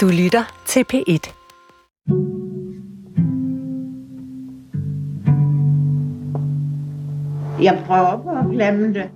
Du 0.00 0.08
lytter 0.08 0.62
til 0.66 0.84
P1. 0.92 1.32
Jeg 7.62 7.82
prøver 7.86 8.22
på 8.22 8.30
at 8.30 8.44
glemme 8.52 8.94
det. 8.94 9.08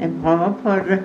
Jeg 0.00 0.10
prøver 0.22 0.52
på 0.62 0.70
det. 0.90 1.02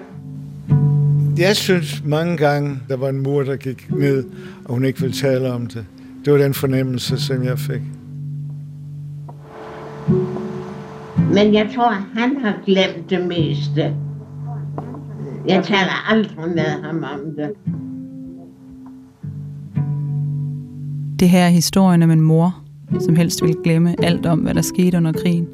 Jeg 1.40 1.56
synes 1.56 2.04
mange 2.06 2.38
gange, 2.38 2.80
der 2.90 2.98
var 2.98 3.10
en 3.10 3.24
mor, 3.24 3.44
der 3.44 3.56
gik 3.56 3.92
ned, 3.92 4.24
og 4.66 4.74
hun 4.74 4.86
ikke 4.86 5.02
ville 5.02 5.16
tale 5.16 5.54
om 5.54 5.66
det. 5.66 5.86
Det 6.26 6.34
var 6.34 6.40
den 6.40 6.54
fornemmelse, 6.54 7.22
som 7.22 7.44
jeg 7.44 7.60
fik. 7.60 7.82
Men 11.34 11.54
jeg 11.54 11.70
tror, 11.76 11.92
han 11.92 12.38
har 12.38 12.54
glemt 12.66 13.10
det 13.10 13.28
meste. 13.28 13.96
Jeg 15.48 15.64
taler 15.64 16.12
aldrig 16.12 16.50
med 16.56 16.84
ham 16.84 17.04
om 17.04 17.36
det. 17.38 17.50
Det 21.20 21.30
her 21.30 21.46
er 21.46 21.50
historien 21.50 22.04
om 22.04 22.12
en 22.12 22.22
mor, 22.22 22.64
som 23.00 23.16
helst 23.16 23.42
ville 23.42 23.64
glemme 23.64 23.96
alt 24.04 24.26
om, 24.26 24.40
hvad 24.40 24.54
der 24.54 24.62
skete 24.62 24.98
under 24.98 25.12
krigen. 25.12 25.48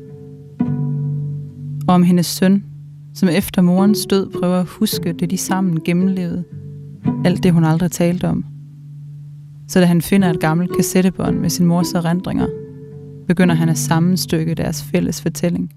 Og 1.88 1.94
om 1.94 2.04
hendes 2.04 2.26
søn, 2.26 2.64
som 3.14 3.30
efter 3.30 3.62
morens 3.62 4.06
død 4.06 4.30
prøver 4.40 4.60
at 4.60 4.66
huske 4.66 5.14
det, 5.14 5.32
de 5.32 5.38
sammen 5.38 5.84
gennemlevede. 5.86 6.44
Alt 7.26 7.44
det, 7.44 7.52
hun 7.52 7.64
aldrig 7.64 7.92
talte 7.92 8.28
om. 8.28 8.46
Så 9.68 9.80
da 9.80 9.86
han 9.86 10.02
finder 10.02 10.30
et 10.30 10.40
gammelt 10.40 10.76
kassettebånd 10.76 11.40
med 11.40 11.50
sin 11.50 11.66
mors 11.66 11.94
erindringer, 11.94 12.48
begynder 13.28 13.56
han 13.56 13.70
at 13.70 13.78
sammenstykke 13.78 14.56
deres 14.56 14.84
fælles 14.84 15.22
fortælling. 15.22 15.72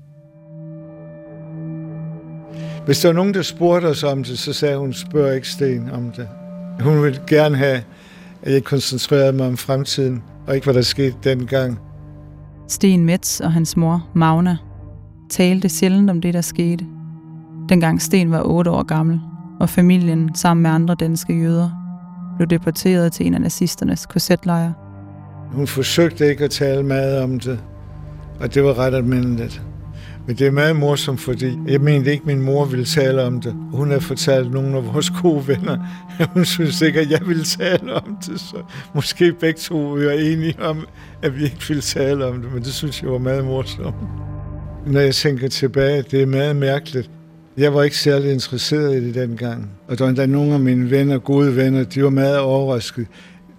Hvis 2.85 3.01
der 3.01 3.09
var 3.09 3.15
nogen, 3.15 3.35
der 3.35 3.43
spurgte 3.43 3.87
os 3.87 4.05
om 4.05 4.25
det, 4.25 4.39
så 4.39 4.53
sagde 4.53 4.79
hun, 4.79 4.93
spørg 4.93 5.35
ikke 5.35 5.49
Sten 5.49 5.91
om 5.91 6.11
det. 6.11 6.29
Hun 6.81 7.03
ville 7.03 7.21
gerne 7.27 7.57
have, 7.57 7.83
at 8.43 8.53
jeg 8.53 8.65
koncentrerede 8.65 9.33
mig 9.33 9.47
om 9.47 9.57
fremtiden, 9.57 10.23
og 10.47 10.55
ikke 10.55 10.65
hvad 10.65 10.75
der 10.75 10.83
skete 10.83 11.15
dengang. 11.25 11.79
Sten 12.69 13.05
Metz 13.05 13.41
og 13.41 13.53
hans 13.53 13.77
mor, 13.77 14.07
Magna, 14.15 14.57
talte 15.31 15.69
sjældent 15.69 16.11
om 16.11 16.21
det, 16.21 16.35
der 16.35 16.41
skete. 16.41 16.87
Dengang 17.69 18.03
Sten 18.03 18.31
var 18.31 18.43
8 18.45 18.71
år 18.71 18.83
gammel, 18.83 19.21
og 19.61 19.69
familien 19.69 20.35
sammen 20.35 20.63
med 20.63 20.71
andre 20.71 20.95
danske 20.95 21.33
jøder 21.33 21.71
blev 22.37 22.49
deporteret 22.49 23.13
til 23.13 23.27
en 23.27 23.35
af 23.35 23.41
nazisternes 23.41 24.07
korsetlejre. 24.07 24.75
Hun 25.53 25.67
forsøgte 25.67 26.31
ikke 26.31 26.45
at 26.45 26.51
tale 26.51 26.83
meget 26.83 27.23
om 27.23 27.41
det, 27.41 27.61
og 28.41 28.55
det 28.55 28.65
var 28.65 28.79
ret 28.79 28.95
almindeligt. 28.95 29.63
Men 30.29 30.37
det 30.37 30.47
er 30.47 30.51
meget 30.51 30.77
morsomt, 30.77 31.21
fordi 31.21 31.59
jeg 31.67 31.81
mente 31.81 32.11
ikke, 32.11 32.23
at 32.23 32.27
min 32.27 32.41
mor 32.41 32.65
ville 32.65 32.85
tale 32.85 33.23
om 33.23 33.41
det. 33.41 33.55
Hun 33.73 33.91
har 33.91 33.99
fortalt 33.99 34.53
nogle 34.53 34.77
af 34.77 34.95
vores 34.95 35.11
gode 35.11 35.49
venner, 35.49 35.79
at 36.19 36.29
hun 36.35 36.45
synes 36.45 36.81
ikke, 36.81 37.01
at 37.01 37.11
jeg 37.11 37.21
ville 37.27 37.45
tale 37.45 37.95
om 37.95 38.17
det. 38.27 38.41
Så 38.41 38.57
måske 38.95 39.33
begge 39.33 39.61
to 39.61 39.79
var 39.79 40.11
enige 40.11 40.57
om, 40.63 40.87
at 41.23 41.37
vi 41.39 41.45
ikke 41.45 41.69
ville 41.69 41.83
tale 41.83 42.27
om 42.27 42.43
det, 42.43 42.53
men 42.55 42.63
det 42.63 42.73
synes 42.73 43.03
jeg 43.03 43.11
var 43.11 43.19
meget 43.19 43.45
morsomt. 43.45 43.95
Når 44.87 45.01
jeg 45.01 45.15
tænker 45.15 45.49
tilbage, 45.49 46.03
det 46.11 46.23
er 46.23 46.27
meget 46.27 46.57
mærkeligt. 46.57 47.11
Jeg 47.57 47.75
var 47.75 47.83
ikke 47.83 47.97
særlig 47.97 48.33
interesseret 48.33 48.97
i 49.03 49.07
det 49.07 49.15
dengang. 49.15 49.71
Og 49.89 49.99
der 49.99 50.05
var 50.05 50.09
endda 50.09 50.27
nogle 50.27 50.55
af 50.55 50.61
mine 50.61 50.91
venner, 50.91 51.19
gode 51.19 51.57
venner, 51.57 51.85
de 51.85 52.05
var 52.05 52.11
meget 52.11 52.39
overrasket. 52.39 53.07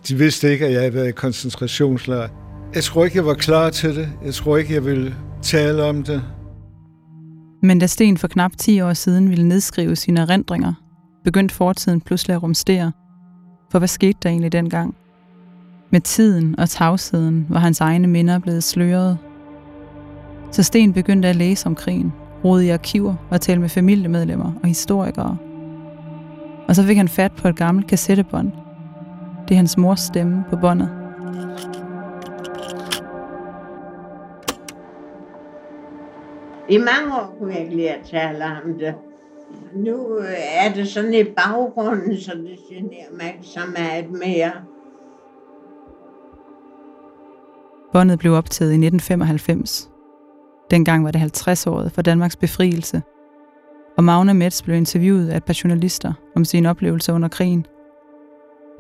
De 0.08 0.16
vidste 0.16 0.52
ikke, 0.52 0.66
at 0.66 0.72
jeg 0.72 0.80
havde 0.80 0.94
været 0.94 1.08
i 1.08 1.12
koncentrationslejr. 1.12 2.28
Jeg 2.76 2.84
tror 2.84 3.06
ikke, 3.06 3.18
jeg 3.18 3.26
var 3.26 3.34
klar 3.34 3.70
til 3.70 3.96
det. 3.96 4.10
Jeg 4.26 4.34
tror 4.34 4.58
ikke, 4.58 4.74
jeg 4.74 4.86
ville 4.86 5.16
tale 5.42 5.84
om 5.84 6.04
det. 6.04 6.22
Men 7.62 7.80
da 7.80 7.88
Sten 7.88 8.18
for 8.18 8.28
knap 8.28 8.52
10 8.58 8.82
år 8.82 8.94
siden 8.94 9.30
ville 9.30 9.48
nedskrive 9.48 9.96
sine 9.96 10.20
erindringer, 10.20 10.74
begyndte 11.24 11.56
fortiden 11.56 12.02
pludselig 12.02 12.36
at 12.36 12.44
rumstere. 12.44 12.92
For 13.72 13.80
hvad 13.80 13.88
skete 13.88 14.20
der 14.24 14.30
egentlig 14.30 14.52
dengang? 14.52 14.96
Med 15.92 16.02
tiden 16.02 16.60
og 16.60 16.70
tavsheden 16.70 17.46
var 17.50 17.60
hans 17.60 17.82
egne 17.82 18.08
minder 18.08 18.40
blevet 18.40 18.64
sløret. 18.64 19.18
Så 20.52 20.64
Sten 20.64 20.94
begyndte 20.94 21.28
at 21.28 21.36
læse 21.36 21.68
om 21.68 21.76
krigen, 21.76 22.14
rode 22.44 22.66
i 22.66 22.70
arkiver 22.70 23.16
og 23.30 23.42
tale 23.42 23.62
med 23.62 23.70
familiemedlemmer 23.70 24.52
og 24.64 24.68
historikere. 24.68 25.38
Og 26.68 26.76
så 26.76 26.84
fik 26.84 26.98
han 26.98 27.08
fat 27.08 27.32
på 27.32 27.48
et 27.48 27.56
gammelt 27.56 27.88
kassettebånd. 27.88 28.52
Det 29.48 29.52
er 29.52 29.58
hans 29.58 29.78
mors 29.78 30.00
stemme 30.00 30.44
på 30.50 30.56
båndet. 30.56 30.99
I 36.70 36.78
mange 36.78 37.16
år 37.16 37.36
kunne 37.40 37.54
jeg 37.54 37.62
ikke 37.62 37.76
lide 37.76 37.90
at 37.90 38.06
tale 38.06 38.46
om 38.46 38.74
det. 38.80 38.96
Nu 39.74 40.18
øh, 40.18 40.26
er 40.56 40.74
det 40.74 40.88
sådan 40.88 41.14
i 41.14 41.24
baggrunden, 41.24 42.18
så 42.18 42.32
det 42.32 42.60
generer 42.70 43.12
mig 43.12 43.28
ikke 43.28 43.48
så 43.48 43.60
meget 43.78 44.12
mere. 44.12 44.52
Båndet 47.94 48.20
blev 48.20 48.34
optaget 48.34 48.72
i 48.72 48.74
1995. 48.74 49.90
Dengang 50.72 51.06
var 51.06 51.12
det 51.12 51.48
50-året 51.48 51.92
for 51.92 52.02
Danmarks 52.02 52.36
befrielse. 52.36 53.02
Og 53.98 54.04
Magne 54.04 54.34
Metz 54.34 54.62
blev 54.62 54.76
interviewet 54.76 55.30
af 55.30 55.38
et 55.38 55.44
par 55.44 55.60
journalister 55.64 56.14
om 56.36 56.46
sine 56.46 56.70
oplevelser 56.70 57.14
under 57.14 57.28
krigen. 57.28 57.66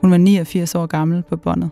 Hun 0.01 0.11
var 0.11 0.17
89 0.17 0.75
år 0.75 0.85
gammel 0.85 1.23
på 1.29 1.37
båndet. 1.37 1.69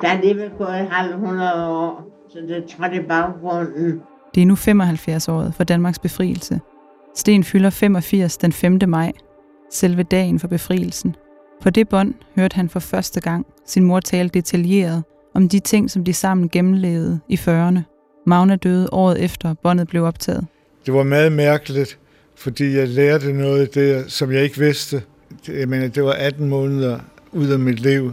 Der 0.00 0.08
er 0.08 0.12
alligevel 0.12 0.50
gået 0.58 0.68
halv 0.70 1.14
100 1.14 1.68
år, 1.68 2.02
så 2.28 2.38
det 2.38 2.76
jeg 2.80 2.94
i 3.04 3.06
baggrunden. 3.08 4.02
Det 4.34 4.42
er 4.42 4.46
nu 4.46 4.54
75-året 4.54 5.54
for 5.54 5.64
Danmarks 5.64 5.98
befrielse. 5.98 6.60
Sten 7.16 7.44
fylder 7.44 7.70
85 7.70 8.36
den 8.36 8.52
5. 8.52 8.78
maj, 8.86 9.12
selve 9.72 10.02
dagen 10.02 10.38
for 10.38 10.48
befrielsen. 10.48 11.16
På 11.62 11.70
det 11.70 11.88
bånd 11.88 12.14
hørte 12.36 12.54
han 12.54 12.68
for 12.68 12.80
første 12.80 13.20
gang 13.20 13.46
sin 13.66 13.84
mor 13.84 14.00
tale 14.00 14.28
detaljeret 14.28 15.04
om 15.34 15.48
de 15.48 15.58
ting, 15.58 15.90
som 15.90 16.04
de 16.04 16.12
sammen 16.12 16.48
gennemlevede 16.48 17.20
i 17.28 17.34
40'erne. 17.34 17.78
Magne 18.26 18.56
døde 18.56 18.88
året 18.92 19.24
efter 19.24 19.54
båndet 19.54 19.88
blev 19.88 20.04
optaget. 20.04 20.46
Det 20.86 20.94
var 20.94 21.02
meget 21.02 21.32
mærkeligt, 21.32 21.98
fordi 22.36 22.76
jeg 22.76 22.88
lærte 22.88 23.32
noget 23.32 23.74
der, 23.74 24.02
som 24.08 24.32
jeg 24.32 24.42
ikke 24.42 24.58
vidste. 24.58 25.02
Jeg 25.48 25.68
mener, 25.68 25.88
det 25.88 26.04
var 26.04 26.12
18 26.12 26.48
måneder 26.48 26.98
ud 27.32 27.48
af 27.48 27.58
mit 27.58 27.80
liv, 27.80 28.12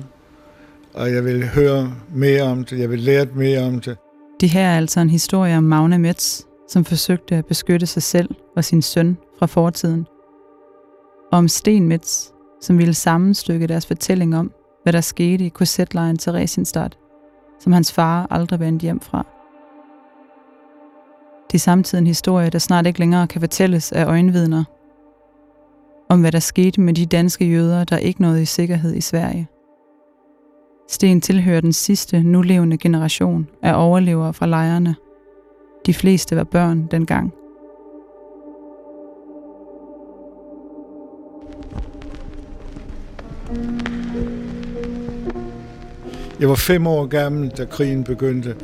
og 0.94 1.14
jeg 1.14 1.26
ville 1.26 1.46
høre 1.46 1.94
mere 2.16 2.44
om 2.44 2.64
det, 2.66 2.80
jeg 2.80 2.90
ville 2.90 3.06
lære 3.06 3.28
mere 3.36 3.60
om 3.60 3.80
det. 3.80 3.98
Det 4.42 4.50
her 4.50 4.68
er 4.68 4.78
altså 4.78 5.00
en 5.00 5.10
historie 5.10 5.58
om 5.58 5.64
Magne 5.64 6.00
Metz, 6.00 6.42
som 6.70 6.86
forsøgte 6.86 7.36
at 7.36 7.46
beskytte 7.46 7.86
sig 7.86 8.04
selv 8.04 8.30
og 8.56 8.66
sin 8.66 8.82
søn 8.82 9.18
fra 9.40 9.46
fortiden. 9.46 10.08
Og 11.32 11.38
om 11.38 11.48
Sten 11.48 11.88
Metz, 11.88 12.30
som 12.62 12.78
ville 12.78 12.94
sammenstykke 12.94 13.68
deres 13.68 13.86
fortælling 13.86 14.38
om, 14.38 14.52
hvad 14.84 14.94
der 14.94 15.02
skete 15.02 15.46
i 15.46 15.50
korsetlejren 15.50 16.18
Theresienstadt, 16.18 16.98
som 17.60 17.72
hans 17.72 17.94
far 17.94 18.28
aldrig 18.30 18.60
vendte 18.60 18.84
hjem 18.84 19.00
fra. 19.00 19.26
Det 21.52 21.58
er 21.58 21.60
samtidig 21.60 22.02
en 22.02 22.08
historie, 22.08 22.50
der 22.50 22.60
snart 22.60 22.88
ikke 22.88 23.00
længere 23.00 23.28
kan 23.28 23.42
fortælles 23.42 23.92
af 23.92 24.06
øjenvidner. 24.06 24.64
Om 26.10 26.22
hvad 26.22 26.32
der 26.32 26.40
skete 26.40 26.82
med 26.82 26.94
de 26.94 27.06
danske 27.06 27.46
jøder, 27.46 27.84
der 27.84 27.98
ikke 27.98 28.22
nåede 28.22 28.42
i 28.42 28.46
sikkerhed 28.46 28.96
i 28.96 29.02
Sverige. 29.02 29.48
Sten 30.92 31.22
tilhører 31.22 31.62
den 31.62 31.74
sidste 31.74 32.24
nulevende 32.24 32.78
generation 32.78 33.48
af 33.64 33.86
overlevere 33.86 34.34
fra 34.34 34.46
lejrene. 34.46 34.96
De 35.86 35.94
fleste 35.94 36.36
var 36.36 36.44
børn 36.44 36.88
dengang. 36.92 37.34
Jeg 46.40 46.50
var 46.50 46.56
fem 46.56 46.88
år 46.88 47.06
gammel, 47.06 47.50
da 47.50 47.66
krigen 47.66 48.04
begyndte, 48.04 48.56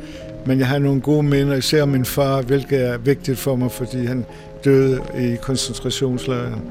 men 0.46 0.60
jeg 0.60 0.68
har 0.68 0.80
nogle 0.80 1.02
gode 1.02 1.24
minder, 1.24 1.56
især 1.56 1.86
min 1.86 2.06
far, 2.06 2.42
hvilket 2.42 2.88
er 2.88 2.98
vigtigt 2.98 3.38
for 3.38 3.56
mig, 3.56 3.72
fordi 3.72 4.06
han 4.06 4.26
døde 4.66 5.02
i 5.20 5.36
koncentrationslejren. 5.42 6.62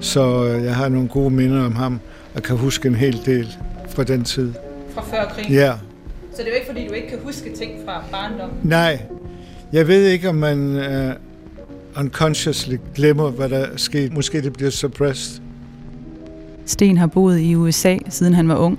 Så 0.00 0.44
øh, 0.44 0.64
jeg 0.64 0.76
har 0.76 0.88
nogle 0.88 1.08
gode 1.08 1.30
minder 1.30 1.66
om 1.66 1.76
ham, 1.76 2.00
og 2.34 2.42
kan 2.42 2.56
huske 2.56 2.88
en 2.88 2.94
hel 2.94 3.20
del 3.26 3.56
fra 3.88 4.04
den 4.04 4.24
tid. 4.24 4.52
Fra 4.94 5.02
før 5.02 5.28
krigen? 5.28 5.52
Ja. 5.52 5.72
Så 6.32 6.38
det 6.38 6.46
er 6.46 6.50
jo 6.50 6.54
ikke, 6.54 6.66
fordi 6.66 6.86
du 6.88 6.92
ikke 6.92 7.08
kan 7.08 7.18
huske 7.24 7.56
ting 7.56 7.72
fra 7.84 8.02
barndommen? 8.12 8.58
Nej. 8.62 9.02
Jeg 9.72 9.88
ved 9.88 10.06
ikke, 10.06 10.28
om 10.28 10.34
man 10.34 10.76
uh, 10.76 12.00
unconsciously 12.00 12.76
glemmer, 12.94 13.30
hvad 13.30 13.48
der 13.48 13.58
er 13.58 13.76
sket. 13.76 14.12
Måske 14.12 14.42
det 14.42 14.52
bliver 14.52 14.70
suppressed. 14.70 15.42
Sten 16.66 16.98
har 16.98 17.06
boet 17.06 17.40
i 17.40 17.54
USA, 17.54 17.96
siden 18.08 18.34
han 18.34 18.48
var 18.48 18.56
ung, 18.56 18.78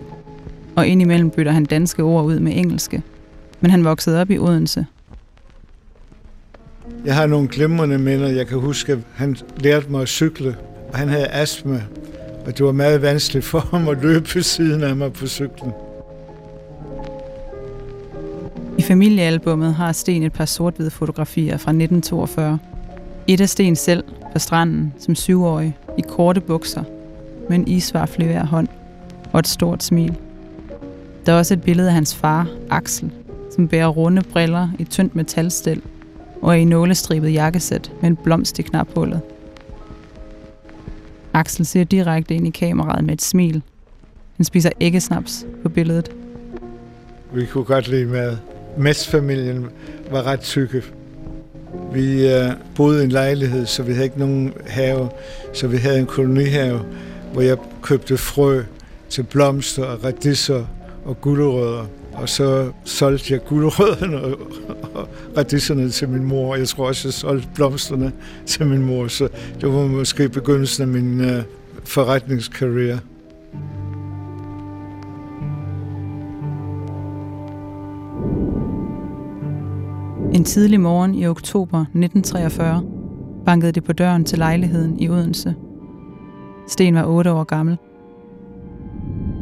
og 0.75 0.87
indimellem 0.87 1.29
bytter 1.29 1.51
han 1.51 1.65
danske 1.65 2.03
ord 2.03 2.25
ud 2.25 2.39
med 2.39 2.51
engelske. 2.55 3.01
Men 3.61 3.71
han 3.71 3.83
voksede 3.83 4.21
op 4.21 4.31
i 4.31 4.37
Odense. 4.37 4.85
Jeg 7.05 7.15
har 7.15 7.25
nogle 7.27 7.47
glimrende 7.47 7.97
minder. 7.97 8.27
Jeg 8.29 8.47
kan 8.47 8.57
huske, 8.59 8.91
at 8.91 8.99
han 9.15 9.37
lærte 9.57 9.91
mig 9.91 10.01
at 10.01 10.07
cykle, 10.07 10.55
og 10.89 10.97
han 10.97 11.09
havde 11.09 11.27
astma, 11.27 11.81
og 12.45 12.57
det 12.57 12.65
var 12.65 12.71
meget 12.71 13.01
vanskeligt 13.01 13.45
for 13.45 13.59
ham 13.59 13.87
at 13.87 13.97
løbe 14.01 14.35
ved 14.35 14.43
siden 14.43 14.83
af 14.83 14.95
mig 14.95 15.13
på 15.13 15.27
cyklen. 15.27 15.71
I 18.77 18.81
familiealbummet 18.81 19.73
har 19.73 19.91
Sten 19.91 20.23
et 20.23 20.33
par 20.33 20.45
sort 20.45 20.73
fotografier 20.89 21.57
fra 21.57 21.71
1942. 21.71 22.59
Et 23.27 23.41
af 23.41 23.49
Sten 23.49 23.75
selv 23.75 24.03
på 24.33 24.39
stranden 24.39 24.93
som 24.99 25.15
syvårig 25.15 25.77
i 25.97 26.01
korte 26.01 26.41
bukser 26.41 26.83
med 27.49 27.57
en 27.57 27.67
isvarfle 27.67 28.25
i 28.25 28.27
hver 28.27 28.45
hånd 28.45 28.67
og 29.33 29.39
et 29.39 29.47
stort 29.47 29.83
smil. 29.83 30.15
Der 31.25 31.33
er 31.33 31.37
også 31.37 31.53
et 31.53 31.61
billede 31.61 31.87
af 31.87 31.93
hans 31.93 32.15
far, 32.15 32.47
Axel, 32.69 33.11
som 33.55 33.67
bærer 33.67 33.87
runde 33.87 34.21
briller 34.21 34.69
i 34.79 34.83
tyndt 34.83 35.15
metalstel 35.15 35.81
og 36.41 36.49
er 36.49 36.53
i 36.53 36.65
nålestribet 36.65 37.33
jakkesæt 37.33 37.91
med 38.01 38.09
en 38.09 38.15
blomst 38.15 38.59
i 38.59 38.61
knaphullet. 38.61 39.21
Axel 41.33 41.65
ser 41.65 41.83
direkte 41.83 42.35
ind 42.35 42.47
i 42.47 42.49
kameraet 42.49 43.03
med 43.03 43.13
et 43.13 43.21
smil. 43.21 43.61
Han 44.37 44.45
spiser 44.45 44.69
æggesnaps 44.81 45.45
på 45.63 45.69
billedet. 45.69 46.11
Vi 47.33 47.45
kunne 47.45 47.63
godt 47.63 47.87
lide 47.87 48.05
mad. 48.05 48.37
Mads-familien 48.77 49.65
var 50.11 50.23
ret 50.23 50.39
tykke. 50.39 50.83
Vi 51.93 52.33
øh, 52.33 52.51
boede 52.75 53.01
i 53.01 53.03
en 53.03 53.11
lejlighed, 53.11 53.65
så 53.65 53.83
vi 53.83 53.91
havde 53.93 54.05
ikke 54.05 54.19
nogen 54.19 54.53
have. 54.67 55.09
Så 55.53 55.67
vi 55.67 55.77
havde 55.77 55.99
en 55.99 56.05
kolonihave, 56.05 56.81
hvor 57.33 57.41
jeg 57.41 57.57
købte 57.81 58.17
frø 58.17 58.63
til 59.09 59.23
blomster 59.23 59.83
og 59.83 60.03
radiser 60.03 60.65
og 61.05 61.21
gulerødder. 61.21 61.85
Og 62.13 62.29
så 62.29 62.71
solgte 62.83 63.33
jeg 63.33 63.45
gulerødderne 63.45 64.21
og, 64.21 64.39
og 64.93 65.09
radisserne 65.37 65.89
til 65.89 66.09
min 66.09 66.23
mor. 66.23 66.55
Jeg 66.55 66.67
tror 66.67 66.87
også, 66.87 67.07
jeg 67.07 67.13
solgte 67.13 67.47
blomsterne 67.55 68.11
til 68.45 68.65
min 68.65 68.81
mor. 68.81 69.07
Så 69.07 69.27
det 69.61 69.73
var 69.73 69.87
måske 69.87 70.29
begyndelsen 70.29 70.81
af 70.81 70.87
min 70.87 71.21
øh, 71.21 71.43
forretningskarriere. 71.83 72.99
En 80.35 80.43
tidlig 80.43 80.79
morgen 80.79 81.15
i 81.15 81.27
oktober 81.27 81.79
1943 81.79 82.83
bankede 83.45 83.71
det 83.71 83.83
på 83.83 83.93
døren 83.93 84.25
til 84.25 84.37
lejligheden 84.37 84.99
i 84.99 85.09
Odense. 85.09 85.55
Sten 86.67 86.95
var 86.95 87.05
8 87.05 87.31
år 87.31 87.43
gammel. 87.43 87.77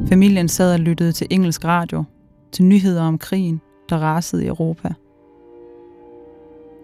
Familien 0.09 0.47
sad 0.47 0.73
og 0.73 0.79
lyttede 0.79 1.11
til 1.11 1.27
engelsk 1.29 1.65
radio, 1.65 2.03
til 2.51 2.65
nyheder 2.65 3.03
om 3.03 3.17
krigen, 3.17 3.61
der 3.89 3.97
rasede 3.97 4.43
i 4.43 4.47
Europa. 4.47 4.93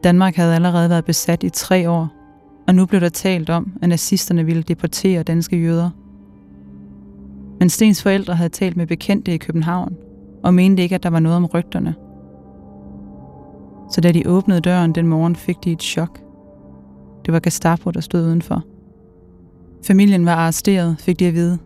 Danmark 0.04 0.36
havde 0.36 0.56
allerede 0.56 0.90
været 0.90 1.06
besat 1.06 1.44
i 1.44 1.50
tre 1.50 1.90
år, 1.90 2.08
og 2.68 2.76
nu 2.76 2.86
blev 2.86 3.02
der 3.02 3.10
talt 3.10 3.50
om, 3.50 3.74
at 3.82 3.90
nazisterne 3.90 4.46
ville 4.46 4.64
deportere 4.64 5.24
danske 5.24 5.58
jøder. 5.58 5.90
Men 7.60 7.70
Stens 7.70 8.04
forældre 8.04 8.36
havde 8.36 8.50
talt 8.50 8.78
med 8.78 8.88
bekendte 8.88 9.34
i 9.34 9.38
København, 9.38 9.96
og 10.44 10.54
mente 10.54 10.84
ikke, 10.84 10.96
at 10.96 11.04
der 11.04 11.10
var 11.10 11.20
noget 11.20 11.38
om 11.38 11.46
rygterne– 11.46 11.96
så 13.92 14.02
da 14.02 14.12
de 14.12 14.24
åbnede 14.28 14.60
døren 14.60 14.96
den 14.96 15.08
morgen, 15.08 15.36
fik 15.36 15.56
de 15.64 15.72
et 15.72 15.82
chok. 15.82 16.20
Det 17.26 17.34
var 17.34 17.40
Gestapo, 17.40 17.92
der 17.92 18.02
stod 18.02 18.22
udenfor. 18.22 18.64
Familien 19.86 20.26
var 20.26 20.36
arresteret, 20.36 20.96
fik 21.00 21.20
de 21.20 21.28
at 21.28 21.34
vide, 21.34 21.58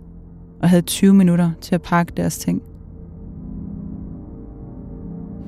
og 0.61 0.69
havde 0.69 0.81
20 0.81 1.13
minutter 1.13 1.51
til 1.61 1.75
at 1.75 1.81
pakke 1.81 2.13
deres 2.17 2.37
ting. 2.37 2.61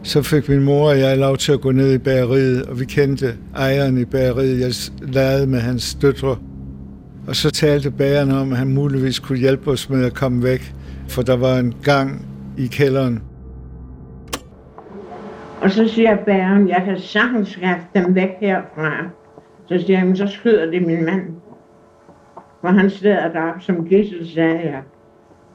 Så 0.03 0.21
fik 0.21 0.49
min 0.49 0.63
mor 0.63 0.89
og 0.89 0.99
jeg 0.99 1.17
lov 1.17 1.37
til 1.37 1.51
at 1.51 1.61
gå 1.61 1.71
ned 1.71 1.93
i 1.93 1.97
bageriet, 1.97 2.63
og 2.63 2.79
vi 2.79 2.85
kendte 2.85 3.35
ejeren 3.55 3.97
i 3.97 4.05
bageriet. 4.05 4.59
Jeg 4.59 4.73
lavede 5.13 5.47
med 5.47 5.59
hans 5.59 5.95
døtre. 5.95 6.37
Og 7.27 7.35
så 7.35 7.51
talte 7.51 7.91
bageren 7.91 8.31
om, 8.31 8.51
at 8.51 8.57
han 8.57 8.67
muligvis 8.67 9.19
kunne 9.19 9.39
hjælpe 9.39 9.71
os 9.71 9.89
med 9.89 10.05
at 10.05 10.13
komme 10.13 10.43
væk, 10.43 10.75
for 11.07 11.21
der 11.21 11.35
var 11.35 11.59
en 11.59 11.73
gang 11.83 12.25
i 12.57 12.67
kælderen. 12.67 13.21
Og 15.65 15.71
så 15.71 15.87
siger 15.87 16.17
bæren, 16.25 16.69
jeg 16.69 16.81
kan 16.85 16.99
sagtens 16.99 17.49
skaffe 17.49 17.85
dem 17.95 18.15
væk 18.15 18.29
herfra. 18.39 19.09
Så 19.65 19.79
siger 19.85 19.99
han, 19.99 20.15
så 20.15 20.27
skyder 20.27 20.65
det 20.65 20.87
min 20.87 21.05
mand. 21.05 21.21
For 22.61 22.67
han 22.67 22.89
sidder 22.89 23.31
deroppe 23.33 23.61
som 23.61 23.87
gissel, 23.87 24.29
sagde 24.33 24.59
jeg. 24.59 24.81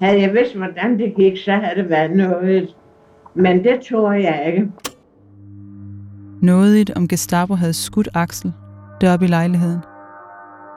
Havde 0.01 0.21
jeg 0.21 0.33
vidst, 0.33 0.57
hvordan 0.57 0.99
det 0.99 1.15
gik, 1.17 1.37
så 1.45 1.53
havde 1.53 1.83
det 1.83 1.91
været 1.91 2.11
noget. 2.11 2.77
Men 3.35 3.65
det 3.65 3.81
tror 3.91 4.12
jeg 4.12 4.45
ikke. 4.47 4.73
Nådigt 6.43 6.91
om 6.97 7.09
Gestapo 7.09 7.55
havde 7.55 7.73
skudt 7.73 8.09
Axel 8.15 8.53
deroppe 9.01 9.25
i 9.25 9.29
lejligheden. 9.29 9.81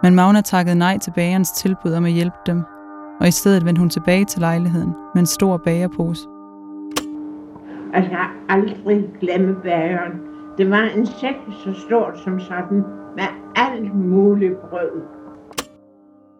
Men 0.03 0.15
Magna 0.15 0.41
takkede 0.41 0.75
nej 0.75 0.97
til 0.97 1.11
bagerens 1.15 1.51
tilbud 1.51 1.93
om 1.93 2.05
at 2.05 2.11
hjælpe 2.11 2.37
dem, 2.45 2.61
og 3.21 3.27
i 3.27 3.31
stedet 3.31 3.65
vendte 3.65 3.79
hun 3.79 3.89
tilbage 3.89 4.25
til 4.25 4.39
lejligheden 4.39 4.93
med 5.13 5.19
en 5.21 5.25
stor 5.25 5.57
bagerpose. 5.57 6.32
Og 7.93 7.99
jeg 7.99 8.09
har 8.09 8.31
aldrig 8.49 9.03
glemme 9.19 9.55
bageren. 9.63 10.11
Det 10.57 10.69
var 10.69 10.89
en 10.97 11.05
sæk 11.05 11.35
så 11.63 11.73
stort 11.87 12.19
som 12.23 12.39
sådan, 12.39 12.83
med 13.15 13.23
alt 13.55 13.95
muligt 13.95 14.53
brød. 14.69 15.01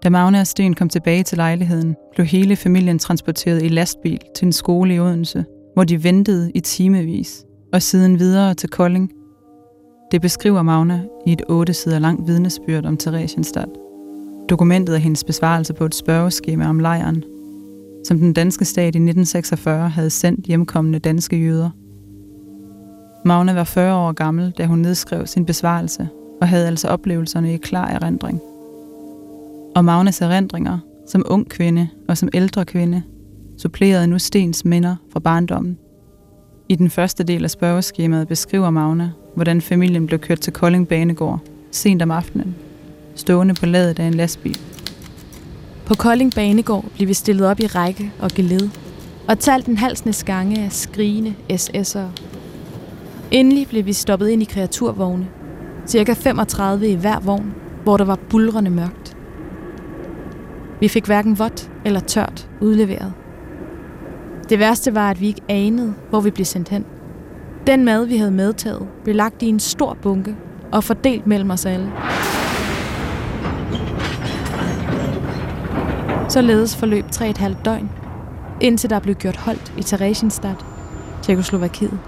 Da 0.03 0.09
Magne 0.09 0.39
og 0.39 0.47
Sten 0.47 0.73
kom 0.73 0.89
tilbage 0.89 1.23
til 1.23 1.37
lejligheden, 1.37 1.95
blev 2.15 2.25
hele 2.25 2.55
familien 2.55 2.99
transporteret 2.99 3.63
i 3.63 3.67
lastbil 3.67 4.19
til 4.35 4.45
en 4.45 4.51
skole 4.51 4.95
i 4.95 4.99
Odense, 4.99 5.45
hvor 5.73 5.83
de 5.83 6.03
ventede 6.03 6.51
i 6.55 6.59
timevis, 6.59 7.45
og 7.73 7.81
siden 7.81 8.19
videre 8.19 8.53
til 8.53 8.69
Kolding. 8.69 9.11
Det 10.11 10.21
beskriver 10.21 10.61
Magne 10.61 11.07
i 11.25 11.33
et 11.33 11.41
otte 11.49 11.73
sider 11.73 11.99
langt 11.99 12.27
vidnesbyrd 12.27 12.85
om 12.85 12.97
Theresienstadt. 12.97 13.69
Dokumentet 14.49 14.95
er 14.95 14.99
hendes 14.99 15.23
besvarelse 15.23 15.73
på 15.73 15.85
et 15.85 15.95
spørgeskema 15.95 16.67
om 16.67 16.79
lejren, 16.79 17.23
som 18.03 18.19
den 18.19 18.33
danske 18.33 18.65
stat 18.65 18.83
i 18.83 18.87
1946 18.87 19.89
havde 19.89 20.09
sendt 20.09 20.45
hjemkommende 20.45 20.99
danske 20.99 21.37
jøder. 21.37 21.69
Magne 23.25 23.55
var 23.55 23.63
40 23.63 23.95
år 23.95 24.11
gammel, 24.11 24.53
da 24.57 24.65
hun 24.65 24.79
nedskrev 24.79 25.27
sin 25.27 25.45
besvarelse, 25.45 26.07
og 26.41 26.47
havde 26.47 26.67
altså 26.67 26.87
oplevelserne 26.87 27.53
i 27.53 27.57
klar 27.57 27.87
erindring. 27.87 28.41
Og 29.75 29.85
Magnes 29.85 30.21
erindringer, 30.21 30.79
som 31.07 31.23
ung 31.25 31.49
kvinde 31.49 31.87
og 32.07 32.17
som 32.17 32.29
ældre 32.33 32.65
kvinde, 32.65 33.03
supplerede 33.57 34.07
nu 34.07 34.19
Stens 34.19 34.65
minder 34.65 34.95
fra 35.13 35.19
barndommen. 35.19 35.77
I 36.69 36.75
den 36.75 36.89
første 36.89 37.23
del 37.23 37.43
af 37.43 37.51
spørgeskemaet 37.51 38.27
beskriver 38.27 38.69
Magne, 38.69 39.13
hvordan 39.35 39.61
familien 39.61 40.07
blev 40.07 40.19
kørt 40.19 40.39
til 40.39 40.53
Kolding 40.53 40.87
Banegård 40.87 41.39
sent 41.71 42.01
om 42.01 42.11
aftenen, 42.11 42.55
stående 43.15 43.53
på 43.53 43.65
ladet 43.65 43.99
af 43.99 44.05
en 44.05 44.13
lastbil. 44.13 44.59
På 45.93 45.97
Kolding 45.97 46.33
Banegård 46.35 46.85
blev 46.95 47.07
vi 47.07 47.13
stillet 47.13 47.47
op 47.47 47.59
i 47.59 47.67
række 47.67 48.11
og 48.19 48.29
geled, 48.29 48.69
og 49.27 49.39
talt 49.39 49.65
en 49.65 49.77
halsnes 49.77 50.23
gange 50.23 50.63
af 50.65 50.71
skrigende 50.71 51.35
SS'ere. 51.51 52.21
Endelig 53.31 53.67
blev 53.67 53.85
vi 53.85 53.93
stoppet 53.93 54.29
ind 54.29 54.41
i 54.41 54.45
kreaturvogne, 54.45 55.27
cirka 55.87 56.13
35 56.13 56.87
i 56.87 56.95
hver 56.95 57.19
vogn, 57.19 57.53
hvor 57.83 57.97
der 57.97 58.05
var 58.05 58.19
bulrende 58.29 58.71
mørkt. 58.71 59.17
Vi 60.79 60.87
fik 60.87 61.05
hverken 61.05 61.39
vådt 61.39 61.71
eller 61.85 61.99
tørt 61.99 62.49
udleveret. 62.61 63.13
Det 64.49 64.59
værste 64.59 64.95
var, 64.95 65.09
at 65.09 65.21
vi 65.21 65.27
ikke 65.27 65.41
anede, 65.49 65.93
hvor 66.09 66.21
vi 66.21 66.31
blev 66.31 66.45
sendt 66.45 66.69
hen. 66.69 66.85
Den 67.67 67.85
mad, 67.85 68.05
vi 68.05 68.17
havde 68.17 68.31
medtaget, 68.31 68.87
blev 69.03 69.15
lagt 69.15 69.41
i 69.41 69.47
en 69.47 69.59
stor 69.59 69.97
bunke 70.01 70.35
og 70.71 70.83
fordelt 70.83 71.27
mellem 71.27 71.49
os 71.49 71.65
alle. 71.65 71.91
Således 76.33 76.75
forløb 76.75 77.05
3,5 77.05 77.63
døgn, 77.65 77.89
indtil 78.61 78.89
der 78.89 78.99
blev 78.99 79.15
gjort 79.15 79.35
holdt 79.35 79.73
i 79.77 79.83
Theresienstadt, 79.83 80.65
Tjekoslovakiet. 81.21 81.99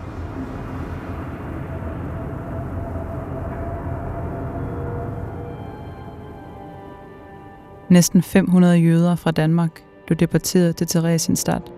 Næsten 7.90 8.22
500 8.22 8.78
jøder 8.78 9.16
fra 9.16 9.32
Danmark 9.32 9.84
blev 10.06 10.18
deporteret 10.18 10.76
til 10.76 10.88
Theresienstadt, 10.88 11.72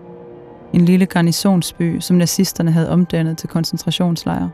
en 0.72 0.84
lille 0.84 1.06
garnisonsby, 1.06 2.00
som 2.00 2.16
nazisterne 2.16 2.72
havde 2.72 2.90
omdannet 2.90 3.38
til 3.38 3.48
koncentrationslejre. 3.48 4.50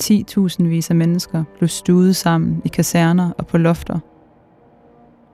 10.000 0.00 0.62
vis 0.62 0.90
af 0.90 0.96
mennesker 0.96 1.44
blev 1.58 1.68
stuet 1.68 2.16
sammen 2.16 2.62
i 2.64 2.68
kaserner 2.68 3.30
og 3.38 3.46
på 3.46 3.58
lofter– 3.58 3.98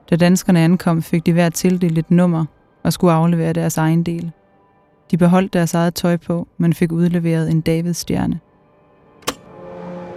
da 0.09 0.15
danskerne 0.15 0.59
ankom, 0.59 1.01
fik 1.01 1.25
de 1.25 1.33
hver 1.33 1.49
tildelt 1.49 1.97
et 1.97 2.11
nummer 2.11 2.45
og 2.83 2.93
skulle 2.93 3.13
aflevere 3.13 3.53
deres 3.53 3.77
egen 3.77 4.03
del. 4.03 4.31
De 5.11 5.17
beholdt 5.17 5.53
deres 5.53 5.73
eget 5.73 5.93
tøj 5.93 6.17
på, 6.17 6.47
men 6.57 6.73
fik 6.73 6.91
udleveret 6.91 7.51
en 7.51 7.61
Davids 7.61 7.97
stjerne. 7.97 8.39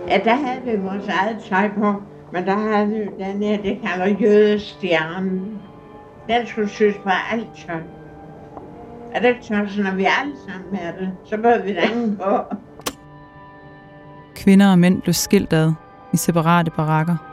Ja, 0.09 0.19
der 0.25 0.35
havde 0.35 0.61
vi 0.65 0.83
vores 0.83 1.09
eget 1.09 1.37
tøj 1.49 1.69
på, 1.69 2.03
men 2.33 2.47
der 2.47 2.59
havde 2.59 2.87
vi 2.87 3.25
den 3.25 3.43
her, 3.43 3.63
det 3.63 3.79
kalder 3.85 4.17
jødestjernen. 4.21 5.59
Den 6.29 6.47
skulle 6.47 6.69
synes 6.69 6.97
på 6.97 7.11
alt 7.33 7.49
tøj. 7.67 7.81
Er 9.13 9.21
det 9.21 9.37
tøj, 9.43 9.69
så 9.69 9.83
når 9.83 9.95
vi 9.95 10.07
alle 10.21 10.35
sammen 10.49 10.71
med 10.71 10.81
det, 11.01 11.13
så 11.25 11.37
behøver 11.37 11.63
vi 11.63 11.75
den 11.75 12.17
på. 12.17 12.57
Kvinder 14.35 14.71
og 14.71 14.79
mænd 14.79 15.03
blev 15.03 15.15
skilt 15.15 15.53
ad 15.53 15.73
i 16.13 16.17
separate 16.17 16.71
barakker. 16.71 17.32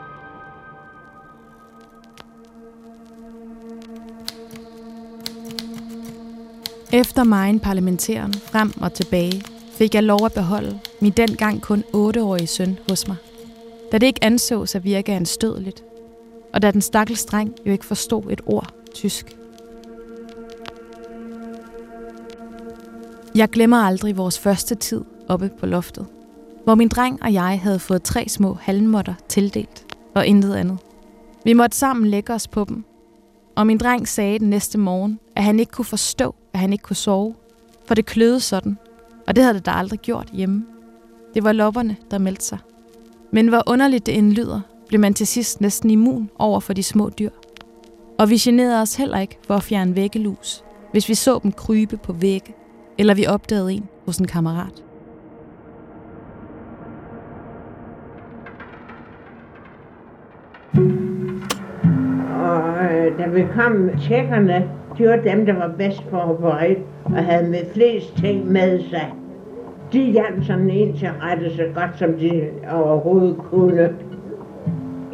Efter 6.92 7.24
mig 7.24 7.60
parlamenteren 7.60 8.34
frem 8.34 8.72
og 8.80 8.92
tilbage, 8.92 9.42
fik 9.72 9.94
jeg 9.94 10.02
lov 10.02 10.24
at 10.24 10.32
beholde 10.32 10.78
min 11.00 11.12
dengang 11.12 11.62
kun 11.62 11.84
8-årige 11.94 12.46
søn 12.46 12.78
hos 12.88 13.08
mig. 13.08 13.16
Da 13.92 13.98
det 13.98 14.06
ikke 14.06 14.24
ansås 14.24 14.74
at 14.74 14.84
virke 14.84 15.12
anstødeligt, 15.12 15.84
og 16.52 16.62
da 16.62 16.70
den 16.70 16.80
stakkels 16.80 17.24
dreng 17.24 17.54
jo 17.66 17.72
ikke 17.72 17.84
forstod 17.84 18.22
et 18.30 18.40
ord 18.46 18.74
tysk. 18.94 19.36
Jeg 23.34 23.48
glemmer 23.48 23.76
aldrig 23.76 24.16
vores 24.16 24.38
første 24.38 24.74
tid 24.74 25.04
oppe 25.28 25.50
på 25.60 25.66
loftet, 25.66 26.06
hvor 26.64 26.74
min 26.74 26.88
dreng 26.88 27.22
og 27.22 27.32
jeg 27.32 27.60
havde 27.62 27.78
fået 27.78 28.02
tre 28.02 28.28
små 28.28 28.56
halmmotter 28.60 29.14
tildelt, 29.28 29.86
og 30.14 30.26
intet 30.26 30.54
andet. 30.54 30.78
Vi 31.44 31.52
måtte 31.52 31.76
sammen 31.76 32.06
lægge 32.06 32.32
os 32.32 32.48
på 32.48 32.64
dem, 32.64 32.84
og 33.56 33.66
min 33.66 33.78
dreng 33.78 34.08
sagde 34.08 34.38
den 34.38 34.50
næste 34.50 34.78
morgen, 34.78 35.18
at 35.40 35.44
han 35.44 35.60
ikke 35.60 35.72
kunne 35.72 35.84
forstå, 35.84 36.34
at 36.52 36.60
han 36.60 36.72
ikke 36.72 36.82
kunne 36.82 36.96
sove, 36.96 37.34
for 37.86 37.94
det 37.94 38.06
kløede 38.06 38.40
sådan, 38.40 38.78
og 39.26 39.36
det 39.36 39.44
havde 39.44 39.54
det 39.54 39.66
da 39.66 39.70
aldrig 39.70 39.98
gjort 39.98 40.28
hjemme. 40.32 40.66
Det 41.34 41.44
var 41.44 41.52
lopperne, 41.52 41.96
der 42.10 42.18
meldte 42.18 42.44
sig. 42.44 42.58
Men 43.30 43.48
hvor 43.48 43.62
underligt 43.66 44.06
det 44.06 44.18
end 44.18 44.32
lyder, 44.32 44.60
blev 44.88 45.00
man 45.00 45.14
til 45.14 45.26
sidst 45.26 45.60
næsten 45.60 45.90
immun 45.90 46.30
over 46.38 46.60
for 46.60 46.72
de 46.72 46.82
små 46.82 47.10
dyr. 47.18 47.30
Og 48.18 48.30
vi 48.30 48.36
generede 48.36 48.82
os 48.82 48.94
heller 48.96 49.18
ikke 49.18 49.38
for 49.46 49.54
at 49.54 49.62
fjerne 49.62 49.96
væggelus, 49.96 50.64
hvis 50.92 51.08
vi 51.08 51.14
så 51.14 51.38
dem 51.42 51.52
krybe 51.52 51.96
på 51.96 52.12
vægge, 52.12 52.54
eller 52.98 53.14
vi 53.14 53.26
opdagede 53.26 53.72
en 53.72 53.88
hos 54.06 54.18
en 54.18 54.26
kammerat. 54.26 54.84
Og 62.40 62.84
øh, 62.84 63.18
da 63.18 63.28
vi 63.28 63.44
kom, 63.54 63.90
tjekkerne, 64.08 64.79
de 65.00 65.08
var 65.08 65.16
dem, 65.16 65.46
der 65.46 65.54
var 65.54 65.72
bedst 65.78 66.02
forberedt 66.10 66.78
og 67.04 67.24
havde 67.24 67.50
med 67.50 67.58
flest 67.74 68.16
ting 68.16 68.52
med 68.52 68.80
sig. 68.90 69.12
De 69.92 70.00
hjalp 70.00 70.44
sådan 70.44 70.70
en 70.70 70.96
til 70.96 71.06
at 71.06 71.12
rette 71.22 71.56
så 71.56 71.62
godt, 71.74 71.98
som 71.98 72.12
de 72.12 72.48
overhovedet 72.72 73.36
kunne. 73.36 73.90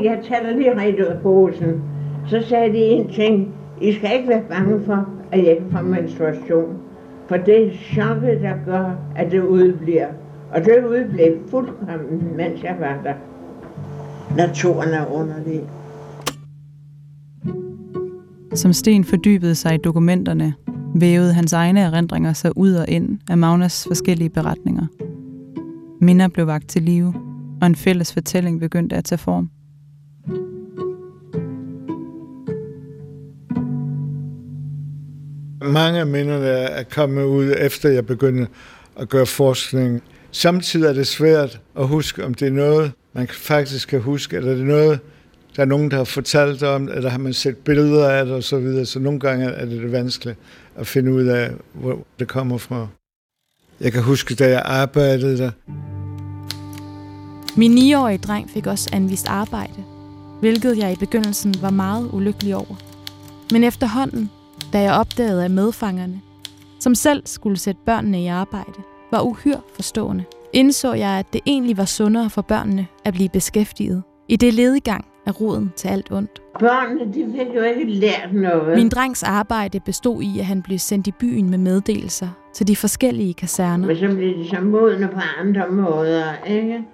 Jeg 0.02 0.18
taler 0.22 0.56
lige 0.56 0.80
rigtig 0.80 1.00
ud 1.00 1.10
af 1.10 1.20
posen. 1.22 1.82
Så 2.26 2.42
sagde 2.42 2.72
de 2.72 2.78
en 2.78 3.08
ting. 3.08 3.54
I 3.80 3.92
skal 3.92 4.10
ikke 4.16 4.28
være 4.28 4.42
bange 4.48 4.80
for, 4.86 5.08
at 5.32 5.38
jeg 5.38 5.50
ikke 5.50 5.66
får 5.72 5.82
menstruation. 5.82 6.78
For 7.26 7.36
det 7.36 7.66
er 7.66 7.70
chokket, 7.70 8.40
der 8.42 8.54
gør, 8.66 8.90
at 9.16 9.30
det 9.30 9.40
udbliver. 9.40 10.06
Og 10.52 10.64
det 10.64 10.84
udblev 10.84 11.38
fuldkommen, 11.50 12.32
mens 12.36 12.62
jeg 12.62 12.76
var 12.80 12.98
der. 13.04 13.14
Naturen 14.36 14.88
er 14.88 15.14
underlig. 15.14 15.62
Som 18.56 18.72
Sten 18.72 19.04
fordybede 19.04 19.54
sig 19.54 19.74
i 19.74 19.76
dokumenterne, 19.76 20.54
vævede 20.94 21.32
hans 21.32 21.52
egne 21.52 21.80
erindringer 21.80 22.32
sig 22.32 22.56
ud 22.56 22.72
og 22.72 22.88
ind 22.88 23.18
af 23.30 23.38
Magnas 23.38 23.84
forskellige 23.88 24.30
beretninger. 24.30 24.86
Minder 26.00 26.28
blev 26.28 26.46
vagt 26.46 26.68
til 26.68 26.82
live, 26.82 27.14
og 27.60 27.66
en 27.66 27.76
fælles 27.76 28.12
fortælling 28.12 28.60
begyndte 28.60 28.96
at 28.96 29.04
tage 29.04 29.18
form. 29.18 29.50
Mange 35.72 36.00
af 36.00 36.06
minderne 36.06 36.46
er 36.46 36.82
kommet 36.82 37.24
ud, 37.24 37.54
efter 37.58 37.88
jeg 37.88 38.06
begyndte 38.06 38.48
at 38.96 39.08
gøre 39.08 39.26
forskning. 39.26 40.02
Samtidig 40.30 40.88
er 40.88 40.92
det 40.92 41.06
svært 41.06 41.60
at 41.78 41.88
huske, 41.88 42.24
om 42.24 42.34
det 42.34 42.48
er 42.48 42.52
noget, 42.52 42.92
man 43.12 43.28
faktisk 43.28 43.88
kan 43.88 44.00
huske, 44.00 44.36
eller 44.36 44.52
det 44.52 44.60
er 44.60 44.64
noget, 44.64 45.00
der 45.56 45.62
er 45.62 45.66
nogen, 45.66 45.90
der 45.90 45.96
har 45.96 46.04
fortalt 46.04 46.62
om, 46.62 46.88
eller 46.88 47.10
har 47.10 47.18
man 47.18 47.32
set 47.32 47.56
billeder 47.56 48.10
af 48.10 48.24
det 48.24 48.34
og 48.34 48.42
så 48.42 48.58
videre. 48.58 48.84
Så 48.84 48.98
nogle 48.98 49.20
gange 49.20 49.46
er 49.46 49.64
det, 49.64 49.82
det 49.82 49.92
vanskeligt 49.92 50.38
at 50.76 50.86
finde 50.86 51.12
ud 51.12 51.24
af, 51.24 51.50
hvor 51.72 51.98
det 52.18 52.28
kommer 52.28 52.58
fra. 52.58 52.88
Jeg 53.80 53.92
kan 53.92 54.02
huske, 54.02 54.34
da 54.34 54.48
jeg 54.48 54.62
arbejdede 54.64 55.38
der. 55.38 55.50
Min 57.56 57.78
9-årige 57.78 58.18
dreng 58.18 58.50
fik 58.50 58.66
også 58.66 58.90
anvist 58.92 59.28
arbejde, 59.28 59.84
hvilket 60.40 60.78
jeg 60.78 60.92
i 60.92 60.96
begyndelsen 60.96 61.54
var 61.62 61.70
meget 61.70 62.10
ulykkelig 62.12 62.56
over. 62.56 62.74
Men 63.52 63.64
efterhånden, 63.64 64.30
da 64.72 64.80
jeg 64.80 64.92
opdagede, 64.92 65.44
at 65.44 65.50
medfangerne, 65.50 66.20
som 66.80 66.94
selv 66.94 67.22
skulle 67.24 67.58
sætte 67.58 67.80
børnene 67.86 68.22
i 68.22 68.26
arbejde, 68.26 68.82
var 69.10 69.20
uhyr 69.20 69.56
forstående, 69.74 70.24
indså 70.52 70.92
jeg, 70.92 71.10
at 71.10 71.26
det 71.32 71.40
egentlig 71.46 71.76
var 71.76 71.84
sundere 71.84 72.30
for 72.30 72.42
børnene 72.42 72.86
at 73.04 73.14
blive 73.14 73.28
beskæftiget. 73.28 74.02
I 74.28 74.36
det 74.36 74.54
ledigang 74.54 75.04
er 75.26 75.32
roden 75.32 75.72
til 75.76 75.88
alt 75.88 76.12
ondt. 76.12 76.42
Børnene, 76.58 77.14
de 77.14 77.32
fik 77.38 77.56
jo 77.56 77.62
ikke 77.62 77.84
lært 77.84 78.32
noget. 78.32 78.76
Min 78.76 78.88
drengs 78.88 79.22
arbejde 79.22 79.80
bestod 79.80 80.22
i, 80.22 80.38
at 80.38 80.44
han 80.44 80.62
blev 80.62 80.78
sendt 80.78 81.06
i 81.06 81.12
byen 81.12 81.50
med 81.50 81.58
meddelelser 81.58 82.28
til 82.54 82.68
de 82.68 82.76
forskellige 82.76 83.34
kaserner. 83.34 83.86
Men 83.86 83.96
så 83.96 84.06
blev 84.06 84.38
de 84.38 84.48
så 84.48 84.60
modne 84.60 85.08
på 85.08 85.20
andre 85.40 85.68
måder, 85.68 86.24
ikke? 86.46 86.84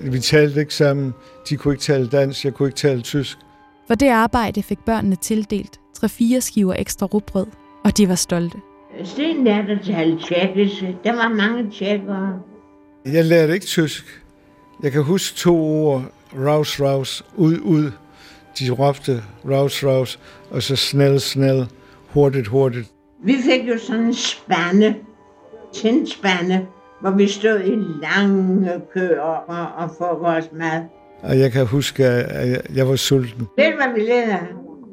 Vi 0.00 0.20
talte 0.20 0.60
ikke 0.60 0.74
sammen. 0.74 1.14
De 1.48 1.56
kunne 1.56 1.74
ikke 1.74 1.82
tale 1.82 2.08
dansk, 2.08 2.44
jeg 2.44 2.54
kunne 2.54 2.68
ikke 2.68 2.78
tale 2.78 3.00
tysk. 3.00 3.38
For 3.86 3.94
det 3.94 4.08
arbejde 4.08 4.62
fik 4.62 4.78
børnene 4.78 5.16
tildelt 5.16 5.80
3-4 6.04 6.40
skiver 6.40 6.74
ekstra 6.78 7.06
rugbrød, 7.06 7.46
og 7.84 7.96
de 7.96 8.08
var 8.08 8.14
stolte. 8.14 8.58
Sten 9.04 9.44
lærte 9.44 9.72
at 9.72 9.80
tale 9.86 10.18
tjekkisk. 10.18 10.82
Der 11.04 11.12
var 11.12 11.28
mange 11.28 11.70
tjekkere. 11.70 12.40
Jeg 13.06 13.24
lærte 13.24 13.54
ikke 13.54 13.66
tysk. 13.66 14.19
Jeg 14.82 14.92
kan 14.92 15.02
huske 15.02 15.36
to 15.36 15.56
ord. 15.56 16.02
Raus, 16.46 16.80
raus, 16.80 17.24
ud, 17.36 17.58
ud. 17.58 17.92
De 18.58 18.70
råbte 18.70 19.22
raus, 19.50 19.84
raus, 19.84 20.20
og 20.50 20.62
så 20.62 20.76
snel, 20.76 21.20
snel, 21.20 21.68
hurtigt, 22.08 22.46
hurtigt. 22.46 22.88
Vi 23.24 23.34
fik 23.50 23.68
jo 23.68 23.78
sådan 23.78 24.02
en 24.02 24.14
spande, 24.14 24.94
tindspande, 25.74 26.66
hvor 27.00 27.10
vi 27.10 27.28
stod 27.28 27.60
i 27.60 27.76
lange 28.02 28.80
køer 28.94 29.20
og, 29.20 29.84
og 29.84 29.90
få 29.98 30.18
vores 30.18 30.48
mad. 30.52 30.82
Og 31.22 31.38
jeg 31.38 31.52
kan 31.52 31.66
huske, 31.66 32.04
at 32.04 32.50
jeg, 32.50 32.60
jeg 32.74 32.88
var 32.88 32.96
sulten. 32.96 33.48
Det 33.58 33.74
var 33.78 33.94
vi 33.94 34.00
led 34.00 34.30
af. 34.30 34.40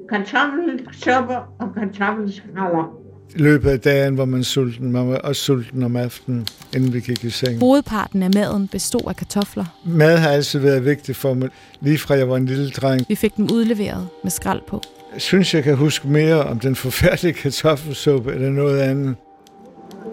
Kartoffelsuppe 0.10 1.36
og 1.60 1.68
kartoffelskraller. 1.78 3.07
I 3.36 3.40
løbet 3.40 3.70
af 3.70 3.80
dagen 3.80 4.18
var 4.18 4.26
man 4.26 4.44
sulten. 4.44 4.92
Man 4.92 5.10
var 5.10 5.18
også 5.18 5.42
sulten 5.42 5.84
om 5.84 5.96
aftenen, 5.96 6.48
inden 6.76 6.94
vi 6.94 7.00
gik 7.00 7.24
i 7.24 7.30
seng. 7.30 7.60
Hovedparten 7.60 8.24
af 8.24 8.30
maden 8.34 8.68
bestod 8.68 9.02
af 9.08 9.16
kartofler. 9.16 9.66
Mad 9.86 10.18
har 10.18 10.30
altid 10.30 10.60
været 10.60 10.86
vigtigt 10.86 11.18
for 11.18 11.34
mig, 11.34 11.50
lige 11.82 11.98
fra 11.98 12.14
jeg 12.16 12.30
var 12.30 12.36
en 12.38 12.46
lille 12.46 12.70
dreng. 12.70 13.02
Vi 13.08 13.16
fik 13.16 13.38
dem 13.38 13.46
udleveret 13.54 14.08
med 14.24 14.32
skrald 14.32 14.62
på. 14.68 14.82
Jeg 15.14 15.22
synes, 15.22 15.54
jeg 15.54 15.64
kan 15.64 15.76
huske 15.76 16.08
mere 16.08 16.44
om 16.44 16.60
den 16.60 16.76
forfærdelige 16.76 17.34
kartoffelsuppe 17.44 18.34
eller 18.34 18.50
noget 18.50 18.80
andet. 18.80 19.16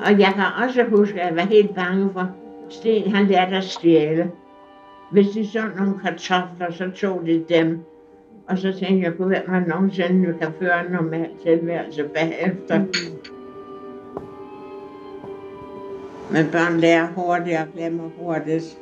Og 0.00 0.20
jeg 0.20 0.32
kan 0.34 0.44
også 0.68 0.84
huske, 0.96 1.20
at 1.20 1.26
jeg 1.26 1.36
var 1.36 1.46
helt 1.46 1.74
bange 1.74 2.10
for 2.12 2.30
Sten. 2.70 3.14
Han 3.14 3.26
lærte 3.26 3.56
at 3.56 3.64
stjæle. 3.64 4.30
Hvis 5.12 5.26
de 5.26 5.48
så 5.48 5.62
nogle 5.78 5.94
kartofler, 6.04 6.72
så 6.72 6.90
tog 6.96 7.22
de 7.26 7.44
dem. 7.48 7.78
Og 8.48 8.58
så 8.58 8.72
tænkte 8.72 9.02
jeg, 9.02 9.16
gud, 9.18 9.32
at 9.32 9.48
man 9.48 9.62
nogensinde 9.68 10.34
kan 10.40 10.52
føre 10.60 10.86
en 10.86 10.92
normal 10.92 11.30
tilværelse 11.42 12.04
bagefter. 12.14 12.78
Men 16.32 16.46
børn 16.52 16.80
lærer 16.80 17.06
hurtigt 17.14 17.58
og 17.58 17.66
glemmer 17.74 18.10
hurtigt. 18.18 18.78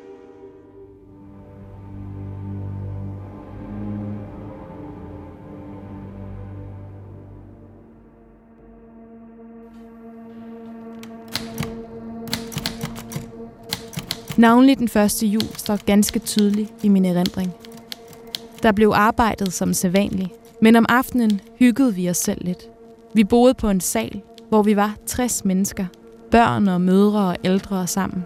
Navnlig 14.39 14.79
den 14.79 14.89
første 14.89 15.27
jul 15.27 15.43
står 15.57 15.85
ganske 15.87 16.19
tydeligt 16.19 16.73
i 16.83 16.89
min 16.89 17.05
erindring. 17.05 17.53
Der 18.63 18.73
blev 18.73 18.93
arbejdet 18.95 19.53
som 19.53 19.73
sædvanligt, 19.73 20.31
men 20.63 20.77
om 20.77 20.87
aftenen 20.89 21.41
hyggede 21.59 21.95
vi 21.95 22.11
os 22.11 22.17
selv 22.17 22.45
lidt. 22.45 22.69
Vi 23.15 23.25
boede 23.25 23.55
på 23.55 23.69
en 23.69 23.81
sal, 23.81 24.21
hvor 24.49 24.63
vi 24.63 24.77
var 24.77 24.97
60 25.07 25.45
mennesker, 25.45 25.87
børn 26.31 26.69
og 26.69 26.81
mødre 26.81 27.29
og 27.29 27.37
ældre 27.45 27.87
sammen. 27.87 28.25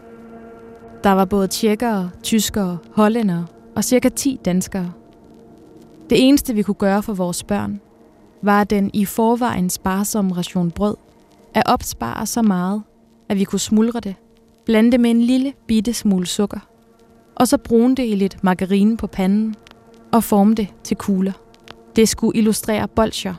Der 1.04 1.10
var 1.10 1.24
både 1.24 1.48
tjekkere, 1.48 2.10
tyskere, 2.22 2.78
hollændere 2.92 3.46
og 3.76 3.84
cirka 3.84 4.08
10 4.08 4.40
danskere. 4.44 4.92
Det 6.10 6.28
eneste, 6.28 6.54
vi 6.54 6.62
kunne 6.62 6.74
gøre 6.74 7.02
for 7.02 7.14
vores 7.14 7.44
børn, 7.44 7.80
var 8.42 8.64
den 8.64 8.90
i 8.94 9.04
forvejen 9.04 9.70
sparsomme 9.70 10.34
ration 10.34 10.70
brød, 10.70 10.96
at 11.54 11.62
opspare 11.66 12.26
så 12.26 12.42
meget, 12.42 12.82
at 13.28 13.38
vi 13.38 13.44
kunne 13.44 13.60
smuldre 13.60 14.00
det, 14.00 14.14
blande 14.64 14.92
det 14.92 15.00
med 15.00 15.10
en 15.10 15.22
lille 15.22 15.52
bitte 15.66 15.92
smule 15.92 16.26
sukker, 16.26 16.60
og 17.34 17.48
så 17.48 17.58
brune 17.58 17.94
det 17.94 18.08
i 18.08 18.14
lidt 18.14 18.44
margarine 18.44 18.96
på 18.96 19.06
panden 19.06 19.54
og 20.12 20.24
forme 20.24 20.54
det 20.54 20.68
til 20.84 20.96
kugler. 20.96 21.32
Det 21.96 22.08
skulle 22.08 22.38
illustrere 22.38 22.88
bolcher. 22.88 23.34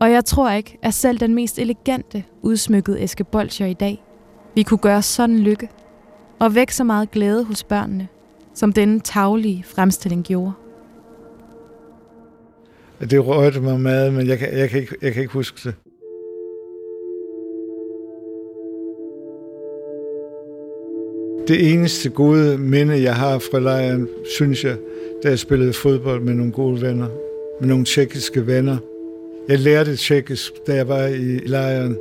Og 0.00 0.12
jeg 0.12 0.24
tror 0.24 0.50
ikke, 0.50 0.78
at 0.82 0.94
selv 0.94 1.20
den 1.20 1.34
mest 1.34 1.58
elegante 1.58 2.24
udsmykkede 2.42 3.00
æske 3.00 3.24
bolcher 3.24 3.66
i 3.66 3.72
dag, 3.72 4.04
vi 4.54 4.62
kunne 4.62 4.78
gøre 4.78 5.02
sådan 5.02 5.38
lykke 5.38 5.68
og 6.38 6.54
vække 6.54 6.74
så 6.74 6.84
meget 6.84 7.10
glæde 7.10 7.44
hos 7.44 7.64
børnene, 7.64 8.08
som 8.54 8.72
denne 8.72 9.00
taglige 9.00 9.64
fremstilling 9.64 10.24
gjorde. 10.24 10.52
Det 13.00 13.26
rørte 13.26 13.60
mig 13.60 13.80
meget, 13.80 14.14
men 14.14 14.26
jeg 14.26 14.38
kan, 14.38 14.58
jeg, 14.58 14.70
kan 14.70 14.80
ikke, 14.80 14.96
jeg 15.02 15.12
kan 15.12 15.22
ikke 15.22 15.32
huske 15.32 15.60
det. 15.64 15.74
Det 21.50 21.72
eneste 21.72 22.08
gode 22.10 22.58
minde, 22.58 23.02
jeg 23.02 23.14
har 23.14 23.38
fra 23.38 23.58
lejren, 23.58 24.08
synes 24.24 24.64
jeg, 24.64 24.76
da 25.22 25.28
jeg 25.28 25.38
spillede 25.38 25.72
fodbold 25.72 26.22
med 26.22 26.34
nogle 26.34 26.52
gode 26.52 26.82
venner, 26.82 27.06
med 27.60 27.68
nogle 27.68 27.84
tjekkiske 27.84 28.46
venner. 28.46 28.76
Jeg 29.48 29.58
lærte 29.58 29.96
tjekkisk, 29.96 30.52
da 30.66 30.74
jeg 30.74 30.88
var 30.88 31.06
i 31.06 31.38
lejren. 31.46 31.96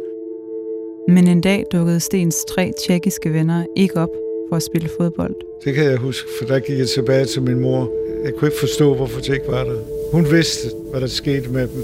Men 1.07 1.27
en 1.27 1.41
dag 1.41 1.65
dukkede 1.71 1.99
Stens 1.99 2.45
tre 2.45 2.71
tjekkiske 2.85 3.33
venner 3.33 3.65
ikke 3.75 3.95
op 3.95 4.09
for 4.49 4.55
at 4.55 4.63
spille 4.63 4.89
fodbold. 4.97 5.35
Det 5.63 5.73
kan 5.73 5.83
jeg 5.83 5.97
huske, 5.97 6.29
for 6.39 6.45
der 6.45 6.59
gik 6.59 6.79
jeg 6.79 6.87
tilbage 6.87 7.25
til 7.25 7.41
min 7.41 7.59
mor. 7.59 7.91
Jeg 8.23 8.33
kunne 8.33 8.47
ikke 8.47 8.59
forstå, 8.59 8.95
hvorfor 8.95 9.21
det 9.21 9.33
ikke 9.33 9.47
var 9.47 9.63
der. 9.63 9.77
Hun 10.11 10.31
vidste, 10.31 10.69
hvad 10.91 11.01
der 11.01 11.07
skete 11.07 11.49
med 11.49 11.67
dem. 11.67 11.83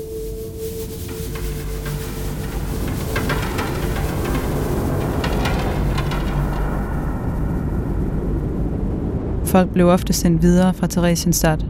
Folk 9.56 9.70
blev 9.70 9.88
ofte 9.88 10.14
sendt 10.14 10.42
videre 10.42 10.74
fra 10.74 10.88
Theresienstadt, 10.88 11.66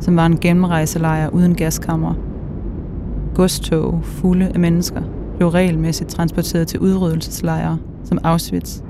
som 0.00 0.16
var 0.16 0.26
en 0.26 0.38
gennemrejselejr 0.38 1.28
uden 1.28 1.54
gaskammer. 1.54 2.14
Godstog 3.34 4.00
fulde 4.02 4.50
af 4.54 4.60
mennesker 4.60 5.02
blev 5.36 5.48
regelmæssigt 5.48 6.10
transporteret 6.10 6.68
til 6.68 6.80
udryddelseslejre 6.80 7.78
som 8.04 8.18
Auschwitz. 8.24 8.80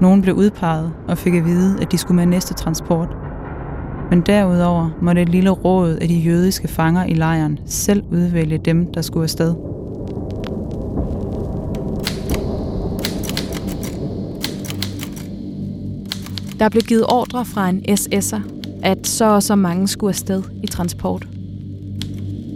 Nogle 0.00 0.22
blev 0.22 0.34
udpeget 0.34 0.92
og 1.08 1.18
fik 1.18 1.34
at 1.34 1.44
vide, 1.44 1.82
at 1.82 1.92
de 1.92 1.98
skulle 1.98 2.16
med 2.16 2.26
næste 2.26 2.54
transport. 2.54 3.08
Men 4.10 4.20
derudover 4.20 4.90
måtte 5.02 5.22
et 5.22 5.28
lille 5.28 5.50
råd 5.50 5.90
af 5.94 6.08
de 6.08 6.18
jødiske 6.18 6.68
fanger 6.68 7.04
i 7.04 7.14
lejren 7.14 7.58
selv 7.66 8.02
udvælge 8.12 8.58
dem, 8.58 8.92
der 8.92 9.02
skulle 9.02 9.24
afsted. 9.24 9.54
Der 16.58 16.68
blev 16.68 16.82
givet 16.82 17.04
ordre 17.08 17.44
fra 17.44 17.68
en 17.68 17.82
SS'er, 17.88 18.40
at 18.82 19.06
så 19.06 19.24
og 19.24 19.42
så 19.42 19.54
mange 19.54 19.88
skulle 19.88 20.08
afsted 20.08 20.42
i 20.62 20.66
transport. 20.66 21.28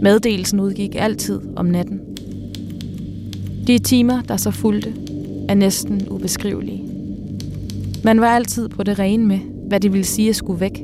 Meddelelsen 0.01 0.59
udgik 0.59 0.95
altid 0.95 1.41
om 1.55 1.65
natten. 1.65 1.99
De 3.67 3.79
timer, 3.79 4.21
der 4.21 4.37
så 4.37 4.51
fulgte, 4.51 4.93
er 5.49 5.53
næsten 5.53 6.07
ubeskrivelige. 6.09 6.83
Man 8.03 8.21
var 8.21 8.27
altid 8.27 8.69
på 8.69 8.83
det 8.83 8.99
rene 8.99 9.25
med, 9.25 9.39
hvad 9.67 9.79
det 9.79 9.93
ville 9.93 10.05
sige 10.05 10.29
at 10.29 10.35
skulle 10.35 10.59
væk. 10.59 10.83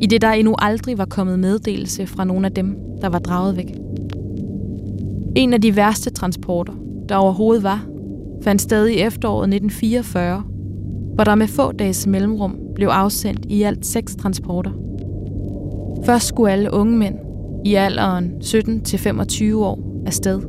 I 0.00 0.06
det 0.06 0.20
der 0.20 0.30
endnu 0.30 0.54
aldrig 0.58 0.98
var 0.98 1.04
kommet 1.04 1.38
meddelelse 1.38 2.06
fra 2.06 2.24
nogen 2.24 2.44
af 2.44 2.52
dem, 2.52 2.76
der 3.00 3.08
var 3.08 3.18
draget 3.18 3.56
væk. 3.56 3.74
En 5.36 5.52
af 5.52 5.60
de 5.60 5.76
værste 5.76 6.10
transporter, 6.10 6.72
der 7.08 7.16
overhovedet 7.16 7.62
var, 7.62 7.86
fandt 8.42 8.62
sted 8.62 8.86
i 8.86 8.94
efteråret 9.00 9.54
1944, 9.54 10.44
hvor 11.20 11.24
der 11.24 11.34
med 11.34 11.48
få 11.48 11.72
dages 11.72 12.06
mellemrum 12.06 12.58
blev 12.74 12.88
afsendt 12.88 13.46
i 13.48 13.62
alt 13.62 13.86
seks 13.86 14.16
transporter. 14.16 14.70
Først 16.04 16.26
skulle 16.26 16.52
alle 16.52 16.72
unge 16.72 16.96
mænd 16.96 17.14
i 17.64 17.74
alderen 17.74 18.32
17-25 18.44 19.54
år 19.54 20.02
afsted. 20.06 20.40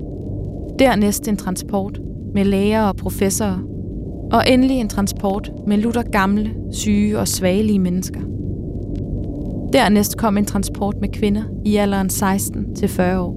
Dernæst 0.80 1.28
en 1.28 1.38
transport 1.38 2.00
med 2.34 2.46
læger 2.46 2.82
og 2.82 2.96
professorer. 2.96 3.60
Og 4.32 4.44
endelig 4.48 4.78
en 4.78 4.90
transport 4.90 5.52
med 5.68 5.78
lutter 5.78 6.04
gamle, 6.04 6.54
syge 6.72 7.20
og 7.20 7.28
svagelige 7.28 7.80
mennesker. 7.80 8.22
Dernæst 9.74 10.18
kom 10.18 10.38
en 10.38 10.46
transport 10.46 10.96
med 11.02 11.10
kvinder 11.10 11.44
i 11.66 11.76
alderen 11.76 12.08
16-40 12.08 13.18
år. 13.18 13.36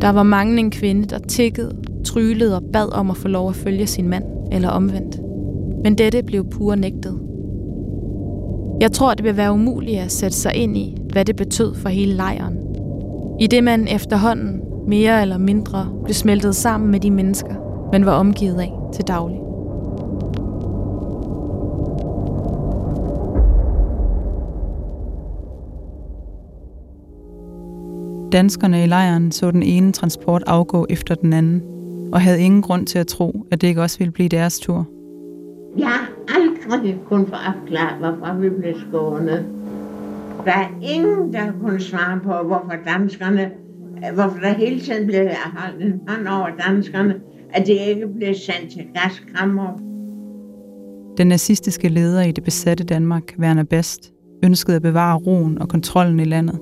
Der 0.00 0.10
var 0.10 0.22
mange 0.22 0.58
en 0.58 0.70
kvinde, 0.70 1.04
der 1.06 1.18
tikkede, 1.18 1.76
tryllede 2.04 2.56
og 2.56 2.62
bad 2.72 2.92
om 2.92 3.10
at 3.10 3.16
få 3.16 3.28
lov 3.28 3.48
at 3.48 3.56
følge 3.56 3.86
sin 3.86 4.08
mand, 4.08 4.24
eller 4.52 4.68
omvendt. 4.68 5.29
Men 5.84 5.94
dette 5.94 6.22
blev 6.22 6.50
pure 6.50 6.76
nægtet. 6.76 7.20
Jeg 8.80 8.92
tror, 8.92 9.14
det 9.14 9.24
vil 9.24 9.36
være 9.36 9.52
umuligt 9.52 10.00
at 10.00 10.12
sætte 10.12 10.36
sig 10.36 10.54
ind 10.54 10.76
i, 10.76 10.96
hvad 11.12 11.24
det 11.24 11.36
betød 11.36 11.74
for 11.74 11.88
hele 11.88 12.14
lejren. 12.14 12.58
I 13.40 13.46
det 13.46 13.64
man 13.64 13.88
efterhånden 13.88 14.60
mere 14.86 15.22
eller 15.22 15.38
mindre 15.38 15.88
blev 16.04 16.14
smeltet 16.14 16.56
sammen 16.56 16.90
med 16.90 17.00
de 17.00 17.10
mennesker, 17.10 17.54
man 17.92 18.06
var 18.06 18.12
omgivet 18.12 18.60
af 18.60 18.72
til 18.92 19.04
daglig. 19.04 19.40
Danskerne 28.32 28.82
i 28.82 28.86
lejren 28.86 29.32
så 29.32 29.50
den 29.50 29.62
ene 29.62 29.92
transport 29.92 30.42
afgå 30.46 30.86
efter 30.90 31.14
den 31.14 31.32
anden, 31.32 31.62
og 32.12 32.20
havde 32.20 32.40
ingen 32.40 32.62
grund 32.62 32.86
til 32.86 32.98
at 32.98 33.06
tro, 33.06 33.46
at 33.50 33.60
det 33.60 33.66
ikke 33.66 33.82
også 33.82 33.98
ville 33.98 34.12
blive 34.12 34.28
deres 34.28 34.58
tur. 34.58 34.86
Jeg 35.78 35.88
har 35.88 36.08
aldrig 36.28 36.98
kun 37.08 37.26
få 37.26 37.34
opklaret, 37.34 37.98
hvorfor 37.98 38.34
vi 38.40 38.48
blev 38.48 38.74
skånet. 38.88 39.46
Der 40.44 40.52
er 40.52 40.68
ingen, 40.82 41.32
der 41.32 41.52
kunne 41.60 41.80
svare 41.80 42.20
på, 42.20 42.46
hvorfor 42.46 42.74
danskerne, 42.86 43.50
øh, 43.96 44.14
hvorfor 44.14 44.38
der 44.38 44.52
hele 44.52 44.80
tiden 44.80 45.06
blev 45.06 45.28
holdt 45.56 45.84
en 45.84 46.00
hånd 46.08 46.28
over 46.28 46.48
danskerne, 46.68 47.14
at 47.52 47.66
de 47.66 47.72
ikke 47.72 48.06
blev 48.18 48.34
sendt 48.34 48.72
til 48.72 48.86
gaskammer. 48.94 49.80
Den 51.16 51.26
nazistiske 51.26 51.88
leder 51.88 52.22
i 52.22 52.32
det 52.32 52.44
besatte 52.44 52.84
Danmark, 52.84 53.22
Werner 53.38 53.64
Best, 53.64 54.12
ønskede 54.44 54.76
at 54.76 54.82
bevare 54.82 55.18
roen 55.18 55.58
og 55.58 55.68
kontrollen 55.68 56.20
i 56.20 56.24
landet. 56.24 56.58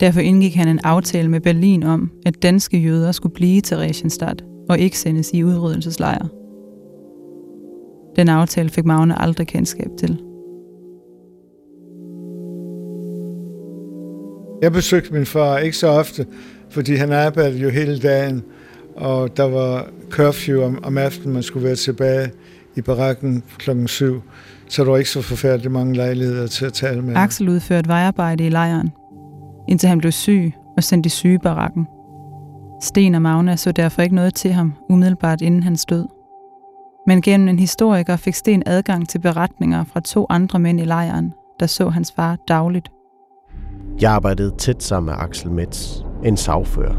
Derfor 0.00 0.20
indgik 0.20 0.54
han 0.54 0.68
en 0.68 0.80
aftale 0.84 1.28
med 1.28 1.40
Berlin 1.40 1.82
om, 1.82 2.10
at 2.26 2.42
danske 2.42 2.78
jøder 2.78 3.12
skulle 3.12 3.34
blive 3.34 3.60
til 3.60 3.76
Regenstadt 3.76 4.44
og 4.68 4.78
ikke 4.78 4.98
sendes 4.98 5.30
i 5.34 5.44
udryddelseslejre. 5.44 6.28
Den 8.18 8.28
aftale 8.28 8.68
fik 8.68 8.84
Magne 8.84 9.22
aldrig 9.22 9.46
kendskab 9.46 9.90
til. 9.98 10.18
Jeg 14.62 14.72
besøgte 14.72 15.14
min 15.14 15.26
far 15.26 15.58
ikke 15.58 15.76
så 15.76 15.88
ofte, 15.88 16.26
fordi 16.70 16.94
han 16.94 17.12
arbejdede 17.12 17.58
jo 17.58 17.68
hele 17.70 17.98
dagen, 17.98 18.42
og 18.96 19.36
der 19.36 19.48
var 19.48 19.88
curfew 20.10 20.62
om, 20.62 20.84
om 20.84 20.98
aftenen, 20.98 21.34
man 21.34 21.42
skulle 21.42 21.66
være 21.66 21.76
tilbage 21.76 22.30
i 22.76 22.80
barakken 22.80 23.42
klokken 23.58 23.88
7, 23.88 24.22
så 24.68 24.84
der 24.84 24.90
var 24.90 24.96
ikke 24.96 25.10
så 25.10 25.22
forfærdeligt 25.22 25.72
mange 25.72 25.94
lejligheder 25.94 26.46
til 26.46 26.66
at 26.66 26.72
tale 26.72 27.02
med. 27.02 27.16
Axel 27.16 27.48
udførte 27.48 27.88
vejarbejde 27.88 28.46
i 28.46 28.48
lejren, 28.48 28.90
indtil 29.68 29.88
han 29.88 29.98
blev 29.98 30.12
syg 30.12 30.52
og 30.76 30.84
sendt 30.84 31.06
i 31.06 31.08
sygebarakken. 31.08 31.86
Sten 32.82 33.14
og 33.14 33.22
Magna 33.22 33.56
så 33.56 33.72
derfor 33.72 34.02
ikke 34.02 34.14
noget 34.14 34.34
til 34.34 34.52
ham 34.52 34.72
umiddelbart 34.90 35.40
inden 35.40 35.62
han 35.62 35.76
død. 35.90 36.17
Men 37.08 37.22
gennem 37.22 37.48
en 37.48 37.58
historiker 37.58 38.16
fik 38.16 38.34
Sten 38.34 38.62
adgang 38.66 39.08
til 39.08 39.18
beretninger 39.18 39.84
fra 39.84 40.00
to 40.00 40.26
andre 40.30 40.58
mænd 40.58 40.80
i 40.80 40.84
lejren, 40.84 41.32
der 41.60 41.66
så 41.66 41.88
hans 41.88 42.12
far 42.16 42.36
dagligt. 42.48 42.88
Jeg 44.00 44.12
arbejdede 44.12 44.54
tæt 44.58 44.82
sammen 44.82 45.06
med 45.06 45.14
Axel 45.18 45.50
Metz, 45.50 46.00
en 46.24 46.36
sagfører. 46.36 46.94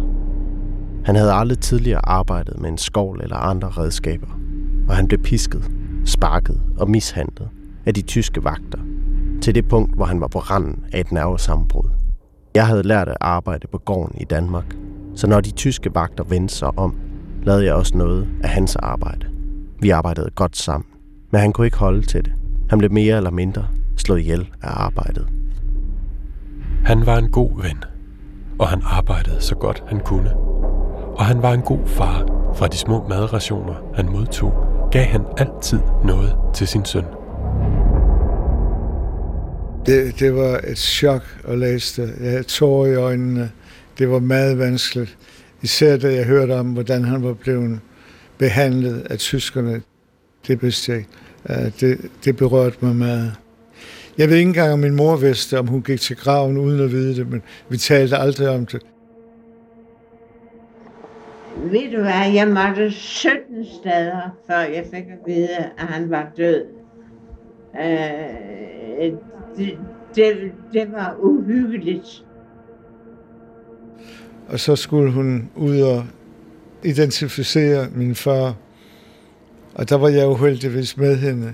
Han 1.05 1.15
havde 1.15 1.33
aldrig 1.33 1.59
tidligere 1.59 2.09
arbejdet 2.09 2.59
med 2.59 2.69
en 2.69 2.77
skovl 2.77 3.21
eller 3.23 3.35
andre 3.35 3.67
redskaber, 3.67 4.39
og 4.87 4.95
han 4.95 5.07
blev 5.07 5.19
pisket, 5.19 5.71
sparket 6.05 6.61
og 6.77 6.89
mishandlet 6.89 7.49
af 7.85 7.93
de 7.93 8.01
tyske 8.01 8.43
vagter, 8.43 8.79
til 9.41 9.55
det 9.55 9.67
punkt, 9.67 9.95
hvor 9.95 10.05
han 10.05 10.21
var 10.21 10.27
på 10.27 10.39
randen 10.39 10.83
af 10.93 10.99
et 10.99 11.11
nervesammenbrud. 11.11 11.89
Jeg 12.55 12.67
havde 12.67 12.83
lært 12.83 13.09
at 13.09 13.17
arbejde 13.21 13.67
på 13.71 13.77
gården 13.77 14.21
i 14.21 14.25
Danmark, 14.25 14.75
så 15.15 15.27
når 15.27 15.41
de 15.41 15.51
tyske 15.51 15.95
vagter 15.95 16.23
vendte 16.23 16.55
sig 16.55 16.77
om, 16.77 16.95
lavede 17.43 17.65
jeg 17.65 17.73
også 17.73 17.97
noget 17.97 18.27
af 18.43 18.49
hans 18.49 18.75
arbejde. 18.75 19.28
Vi 19.81 19.89
arbejdede 19.89 20.29
godt 20.35 20.57
sammen, 20.57 20.87
men 21.31 21.41
han 21.41 21.53
kunne 21.53 21.67
ikke 21.67 21.77
holde 21.77 22.01
til 22.01 22.25
det. 22.25 22.33
Han 22.69 22.79
blev 22.79 22.91
mere 22.91 23.17
eller 23.17 23.31
mindre 23.31 23.67
slået 23.97 24.19
ihjel 24.19 24.49
af 24.61 24.69
arbejdet. 24.83 25.27
Han 26.85 27.05
var 27.05 27.17
en 27.17 27.31
god 27.31 27.61
ven, 27.61 27.83
og 28.59 28.67
han 28.67 28.81
arbejdede 28.85 29.41
så 29.41 29.55
godt 29.55 29.83
han 29.87 29.99
kunne. 29.99 30.35
Og 31.15 31.25
han 31.25 31.41
var 31.41 31.53
en 31.53 31.61
god 31.61 31.87
far. 31.87 32.25
Fra 32.55 32.67
de 32.67 32.77
små 32.77 33.07
madrationer, 33.07 33.73
han 33.95 34.05
modtog, 34.05 34.53
gav 34.91 35.05
han 35.05 35.25
altid 35.37 35.79
noget 36.05 36.35
til 36.53 36.67
sin 36.67 36.85
søn. 36.85 37.05
Det, 39.85 40.19
det 40.19 40.35
var 40.35 40.59
et 40.67 40.77
chok 40.77 41.21
at 41.47 41.59
læse 41.59 42.01
det. 42.01 42.13
Jeg 42.19 42.29
havde 42.31 42.43
tårer 42.43 42.87
i 42.87 42.95
øjnene. 42.95 43.51
Det 43.97 44.09
var 44.09 44.19
meget 44.19 44.59
vanskeligt. 44.59 45.17
Især 45.61 45.97
da 45.97 46.13
jeg 46.13 46.25
hørte 46.25 46.51
om, 46.59 46.67
hvordan 46.67 47.03
han 47.03 47.23
var 47.23 47.33
blevet 47.33 47.79
behandlet 48.39 49.07
af 49.09 49.17
tyskerne. 49.17 49.81
Det 50.47 50.63
vidste 50.63 50.91
jeg 50.91 50.99
ikke. 50.99 51.73
Det, 51.79 52.11
det 52.25 52.37
berørte 52.37 52.77
mig 52.81 52.95
meget. 52.95 53.33
Jeg 54.17 54.29
ved 54.29 54.35
ikke 54.35 54.47
engang, 54.47 54.73
om 54.73 54.79
min 54.79 54.95
mor 54.95 55.15
vidste, 55.15 55.59
om 55.59 55.67
hun 55.67 55.81
gik 55.81 55.99
til 55.99 56.15
graven 56.15 56.57
uden 56.57 56.79
at 56.79 56.91
vide 56.91 57.15
det, 57.15 57.29
men 57.29 57.41
vi 57.69 57.77
talte 57.77 58.17
aldrig 58.17 58.49
om 58.49 58.65
det. 58.65 58.81
Ved 61.57 61.91
du 61.91 62.01
hvad, 62.01 62.31
jeg 62.33 62.47
måtte 62.47 62.91
17 62.91 63.65
steder, 63.81 64.37
før 64.47 64.59
jeg 64.59 64.85
fik 64.93 65.03
at 65.03 65.19
vide, 65.27 65.57
at 65.57 65.85
han 65.87 66.09
var 66.09 66.31
død. 66.37 66.65
Øh, 67.81 69.11
det, 69.57 69.77
det, 70.15 70.51
det 70.73 70.91
var 70.91 71.15
uhyggeligt. 71.19 72.25
Og 74.47 74.59
så 74.59 74.75
skulle 74.75 75.11
hun 75.11 75.49
ud 75.55 75.81
og 75.81 76.05
identificere 76.83 77.87
min 77.95 78.15
far. 78.15 78.55
Og 79.75 79.89
der 79.89 79.97
var 79.97 80.07
jeg 80.07 80.27
uheldigvis 80.27 80.97
med 80.97 81.17
hende. 81.17 81.53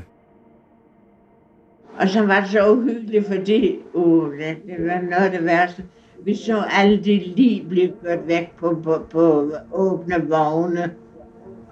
Og 1.99 2.09
så 2.09 2.21
var 2.21 2.39
det 2.39 2.49
så 2.49 2.71
uhyggeligt, 2.71 3.27
fordi 3.27 3.75
uh, 3.93 4.31
det, 4.31 4.57
det 4.67 4.85
var 4.87 5.01
noget 5.01 5.25
af 5.25 5.31
det 5.31 5.45
værste. 5.45 5.83
Vi 6.25 6.35
så 6.35 6.63
alle 6.69 6.97
de 6.97 7.33
lige 7.35 7.65
blive 7.69 7.91
kørt 8.03 8.27
væk 8.27 8.51
på, 8.59 8.79
på, 8.83 9.05
på 9.11 9.51
åbne 9.73 10.27
vogne 10.29 10.91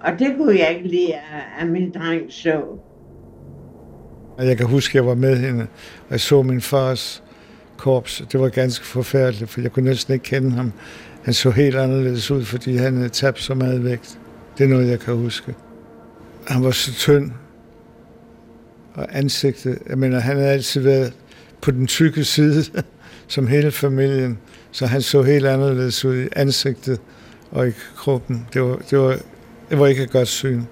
Og 0.00 0.12
det 0.18 0.34
kunne 0.36 0.58
jeg 0.58 0.70
ikke 0.76 0.88
lide, 0.88 1.14
at 1.60 1.66
min 1.66 1.90
dreng 1.90 2.22
så. 2.28 2.62
Jeg 4.38 4.56
kan 4.56 4.66
huske, 4.66 4.90
at 4.90 4.94
jeg 4.94 5.06
var 5.06 5.14
med 5.14 5.36
hende, 5.36 5.66
og 6.06 6.10
jeg 6.10 6.20
så 6.20 6.42
min 6.42 6.60
fars 6.60 7.22
korps. 7.76 8.22
Det 8.32 8.40
var 8.40 8.48
ganske 8.48 8.86
forfærdeligt, 8.86 9.50
for 9.50 9.60
jeg 9.60 9.72
kunne 9.72 9.84
næsten 9.84 10.14
ikke 10.14 10.24
kende 10.24 10.50
ham. 10.50 10.72
Han 11.24 11.34
så 11.34 11.50
helt 11.50 11.76
anderledes 11.76 12.30
ud, 12.30 12.44
fordi 12.44 12.76
han 12.76 12.96
havde 12.96 13.08
tabt 13.08 13.40
så 13.40 13.54
meget 13.54 13.84
vægt. 13.84 14.18
Det 14.58 14.64
er 14.64 14.68
noget, 14.68 14.88
jeg 14.88 15.00
kan 15.00 15.14
huske. 15.14 15.54
Han 16.46 16.64
var 16.64 16.70
så 16.70 16.92
tynd, 16.92 17.30
og 18.94 19.06
ansigtet, 19.10 19.78
jeg 19.88 19.98
mener, 19.98 20.20
han 20.20 20.36
havde 20.36 20.48
altid 20.48 20.80
været 20.80 21.12
på 21.60 21.70
den 21.70 21.86
tykke 21.86 22.24
side, 22.24 22.64
som 23.28 23.46
hele 23.46 23.70
familien, 23.70 24.38
så 24.70 24.86
han 24.86 25.02
så 25.02 25.22
helt 25.22 25.46
anderledes 25.46 26.04
ud 26.04 26.16
i 26.16 26.28
ansigtet 26.36 27.00
og 27.50 27.68
i 27.68 27.70
kroppen. 27.96 28.46
Det 28.54 28.62
var, 28.62 28.76
det 28.90 28.98
var, 28.98 29.16
det 29.70 29.78
var 29.78 29.86
ikke 29.86 30.02
et 30.02 30.10
godt 30.10 30.28
syn. 30.28 30.62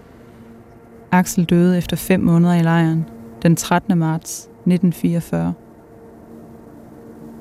Axel 1.12 1.44
døde 1.44 1.78
efter 1.78 1.96
fem 1.96 2.20
måneder 2.20 2.54
i 2.54 2.62
lejren, 2.62 3.04
den 3.42 3.56
13. 3.56 3.98
marts 3.98 4.38
1944. 4.40 5.54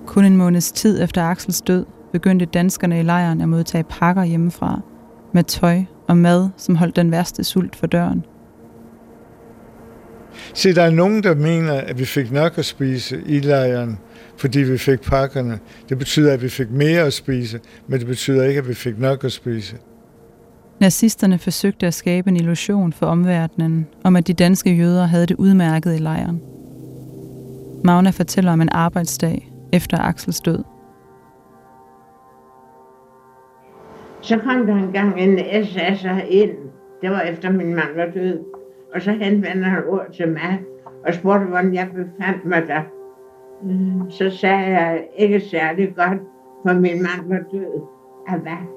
Kun 0.05 0.25
en 0.25 0.37
måneds 0.37 0.71
tid 0.71 1.03
efter 1.03 1.23
Axels 1.23 1.61
død 1.61 1.85
begyndte 2.11 2.45
danskerne 2.45 2.99
i 2.99 3.03
lejren 3.03 3.41
at 3.41 3.49
modtage 3.49 3.83
pakker 3.83 4.23
hjemmefra 4.23 4.81
med 5.33 5.43
tøj 5.43 5.83
og 6.07 6.17
mad, 6.17 6.49
som 6.57 6.75
holdt 6.75 6.95
den 6.95 7.11
værste 7.11 7.43
sult 7.43 7.75
for 7.75 7.87
døren. 7.87 8.25
Se, 10.53 10.75
der 10.75 10.83
er 10.83 10.91
nogen, 10.91 11.23
der 11.23 11.35
mener, 11.35 11.73
at 11.73 11.99
vi 11.99 12.05
fik 12.05 12.31
nok 12.31 12.57
at 12.57 12.65
spise 12.65 13.21
i 13.25 13.39
lejren, 13.39 13.99
fordi 14.37 14.59
vi 14.59 14.77
fik 14.77 15.01
pakkerne. 15.01 15.59
Det 15.89 15.97
betyder, 15.97 16.33
at 16.33 16.41
vi 16.41 16.49
fik 16.49 16.71
mere 16.71 17.01
at 17.01 17.13
spise, 17.13 17.59
men 17.87 17.99
det 17.99 18.07
betyder 18.07 18.43
ikke, 18.43 18.57
at 18.57 18.67
vi 18.67 18.73
fik 18.73 18.99
nok 18.99 19.23
at 19.23 19.31
spise. 19.31 19.75
Nazisterne 20.79 21.37
forsøgte 21.37 21.87
at 21.87 21.93
skabe 21.93 22.29
en 22.29 22.35
illusion 22.35 22.93
for 22.93 23.05
omverdenen 23.05 23.87
om, 24.03 24.15
at 24.15 24.27
de 24.27 24.33
danske 24.33 24.75
jøder 24.75 25.05
havde 25.05 25.25
det 25.25 25.35
udmærket 25.35 25.95
i 25.95 25.97
lejren. 25.97 26.41
Magna 27.83 28.09
fortæller 28.09 28.51
om 28.51 28.61
en 28.61 28.69
arbejdsdag 28.71 29.51
efter 29.71 29.97
Axels 29.97 30.39
død. 30.39 30.63
Så 34.21 34.37
kom 34.37 34.65
der 34.65 34.75
engang 34.75 35.19
en 35.19 35.39
SS'er 35.39 36.25
ind. 36.29 36.57
Det 37.01 37.09
var 37.09 37.21
efter 37.21 37.51
min 37.51 37.75
mand 37.75 37.95
var 37.95 38.05
død. 38.05 38.39
Og 38.93 39.01
så 39.01 39.11
henvendte 39.11 39.63
han 39.63 39.83
ord 39.87 40.11
til 40.13 40.31
mig 40.31 40.61
og 41.05 41.13
spurgte, 41.13 41.45
hvordan 41.45 41.73
jeg 41.73 41.89
befandt 41.95 42.45
mig 42.45 42.67
der. 42.67 42.81
Så 44.09 44.29
sagde 44.29 44.57
jeg 44.57 45.07
ikke 45.15 45.39
særlig 45.39 45.95
godt, 45.95 46.19
for 46.65 46.73
min 46.73 47.01
mand 47.01 47.29
var 47.29 47.39
død 47.51 47.81
af 48.27 48.39
hvad? 48.39 48.67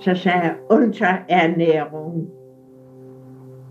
Så 0.00 0.14
sagde 0.14 0.38
jeg, 0.38 0.54
underernæring. 0.70 2.28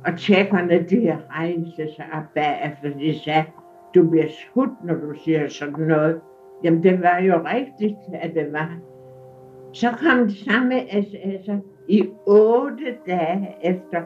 Og 0.05 0.17
tjekkerne, 0.17 0.85
de 0.89 1.17
rejste 1.29 1.95
sig 1.95 2.05
op 2.13 2.23
bagefter. 2.35 2.99
De 2.99 3.19
sagde, 3.19 3.43
du 3.95 4.09
bliver 4.09 4.27
skudt, 4.29 4.83
når 4.83 4.93
du 4.93 5.13
siger 5.23 5.47
sådan 5.47 5.85
noget. 5.87 6.21
Jamen, 6.63 6.83
det 6.83 7.01
var 7.01 7.19
jo 7.19 7.33
rigtigt, 7.35 7.97
at 8.13 8.33
det 8.33 8.53
var. 8.53 8.77
Så 9.75 9.91
kom 9.91 10.27
det 10.27 10.37
samme 10.37 10.79
SS'er 10.81 11.31
altså, 11.31 11.59
i 11.87 12.03
otte 12.27 12.85
dage 13.07 13.55
efter 13.63 14.01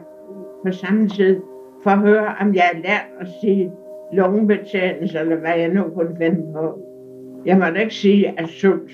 på 0.66 0.72
samme 0.72 1.08
tid, 1.08 1.40
for 1.82 1.90
at 1.90 1.98
høre, 1.98 2.34
om 2.40 2.54
jeg 2.54 2.70
havde 2.72 2.82
lært 2.82 3.06
at 3.20 3.26
sige 3.40 3.70
lungebetændelse, 4.12 5.18
eller 5.18 5.36
hvad 5.36 5.58
jeg 5.58 5.68
nu 5.68 5.82
kunne 5.82 6.16
finde 6.18 6.52
på. 6.52 6.78
Jeg 7.46 7.58
må 7.58 7.64
da 7.64 7.80
ikke 7.80 7.94
sige 7.94 8.40
at 8.40 8.48
sult. 8.48 8.92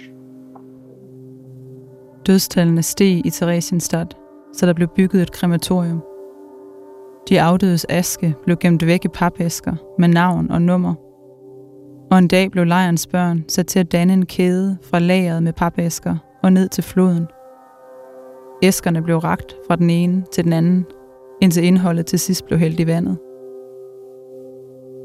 Dødstallene 2.26 2.82
steg 2.82 3.26
i 3.26 3.30
Theresienstadt, 3.30 4.16
så 4.52 4.66
der 4.66 4.72
blev 4.72 4.88
bygget 4.96 5.22
et 5.22 5.32
krematorium. 5.32 6.02
De 7.28 7.40
afdødes 7.40 7.86
aske 7.88 8.34
blev 8.44 8.56
gemt 8.56 8.86
væk 8.86 9.04
i 9.04 9.08
papæsker 9.08 9.74
med 9.98 10.08
navn 10.08 10.50
og 10.50 10.62
nummer. 10.62 10.94
Og 12.10 12.18
en 12.18 12.28
dag 12.28 12.50
blev 12.50 12.64
lejrens 12.64 13.06
børn 13.06 13.44
sat 13.48 13.66
til 13.66 13.78
at 13.78 13.92
danne 13.92 14.12
en 14.12 14.26
kæde 14.26 14.78
fra 14.82 14.98
lageret 14.98 15.42
med 15.42 15.52
papæsker 15.52 16.16
og 16.46 16.52
ned 16.52 16.68
til 16.68 16.85
floden. 16.85 17.26
Æskerne 18.62 19.02
blev 19.02 19.18
ragt 19.18 19.56
fra 19.66 19.76
den 19.76 19.90
ene 19.90 20.24
til 20.32 20.44
den 20.44 20.52
anden, 20.52 20.87
indtil 21.40 21.64
indholdet 21.64 22.06
til 22.06 22.18
sidst 22.18 22.46
blev 22.46 22.59
hældt 22.59 22.80
i 22.80 22.87
vandet. 22.87 23.18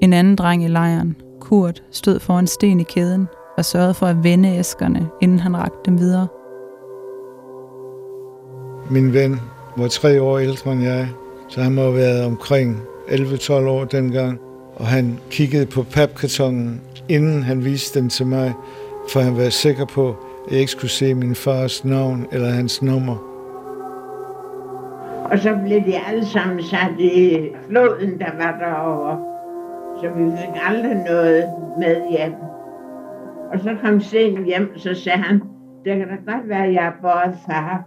En 0.01 0.13
anden 0.13 0.35
dreng 0.35 0.63
i 0.63 0.67
lejren, 0.67 1.15
Kurt, 1.39 1.83
stod 1.91 2.19
foran 2.19 2.47
sten 2.47 2.79
i 2.79 2.83
kæden 2.83 3.27
og 3.57 3.65
sørgede 3.65 3.93
for 3.93 4.05
at 4.05 4.23
vende 4.23 4.49
æskerne, 4.49 5.09
inden 5.21 5.39
han 5.39 5.57
rakte 5.57 5.79
dem 5.85 5.99
videre. 5.99 6.27
Min 8.89 9.13
ven 9.13 9.39
var 9.77 9.87
tre 9.87 10.21
år 10.21 10.39
ældre 10.39 10.71
end 10.71 10.83
jeg, 10.83 11.09
så 11.47 11.61
han 11.61 11.73
må 11.73 11.81
have 11.81 11.95
været 11.95 12.25
omkring 12.25 12.81
11-12 13.07 13.53
år 13.53 13.85
dengang. 13.85 14.39
Og 14.75 14.87
han 14.87 15.19
kiggede 15.29 15.65
på 15.65 15.83
papkartongen, 15.83 16.81
inden 17.09 17.43
han 17.43 17.65
viste 17.65 17.99
den 17.99 18.09
til 18.09 18.25
mig, 18.25 18.53
for 19.09 19.19
han 19.19 19.37
var 19.37 19.49
sikker 19.49 19.85
på, 19.85 20.15
jeg 20.49 20.59
ikke 20.59 20.71
skulle 20.71 20.91
se 20.91 21.13
min 21.13 21.35
fars 21.35 21.85
navn 21.85 22.27
eller 22.31 22.49
hans 22.49 22.81
nummer. 22.81 23.15
Og 25.31 25.39
så 25.39 25.57
blev 25.65 25.79
de 25.85 25.99
alle 26.07 26.25
sammen 26.25 26.63
sat 26.63 26.99
i 26.99 27.49
floden, 27.67 28.19
der 28.19 28.31
var 28.37 28.57
derovre. 28.59 29.19
Så 30.01 30.09
vi 30.09 30.31
fik 30.37 30.61
aldrig 30.67 30.95
noget 30.95 31.43
med 31.79 32.09
hjem. 32.09 32.33
Og 33.53 33.59
så 33.59 33.75
kom 33.83 34.01
Sten 34.01 34.45
hjem, 34.45 34.77
så 34.77 34.93
sagde 34.93 35.17
han, 35.17 35.41
det 35.85 35.97
kan 35.97 36.07
da 36.07 36.31
godt 36.31 36.49
være, 36.49 36.65
at 36.65 36.73
jeg 36.73 36.85
er 36.85 36.91
både 37.01 37.37
far. 37.45 37.83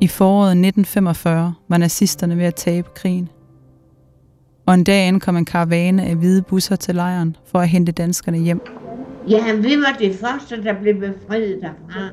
I 0.00 0.08
foråret 0.08 0.50
1945 0.50 1.54
var 1.68 1.78
nazisterne 1.78 2.38
ved 2.38 2.44
at 2.44 2.54
tabe 2.54 2.88
krigen. 2.94 3.28
Og 4.66 4.74
en 4.74 4.84
dag 4.84 5.08
ankom 5.08 5.36
en 5.36 5.44
karavane 5.44 6.04
af 6.04 6.16
hvide 6.16 6.42
busser 6.42 6.76
til 6.76 6.94
lejren 6.94 7.36
for 7.44 7.58
at 7.58 7.68
hente 7.68 7.92
danskerne 7.92 8.38
hjem. 8.38 8.60
Ja, 9.28 9.54
vi 9.54 9.76
var 9.76 9.96
de 9.98 10.14
første, 10.14 10.64
der 10.64 10.80
blev 10.80 10.94
befriet 10.94 11.58
derfra. 11.62 12.08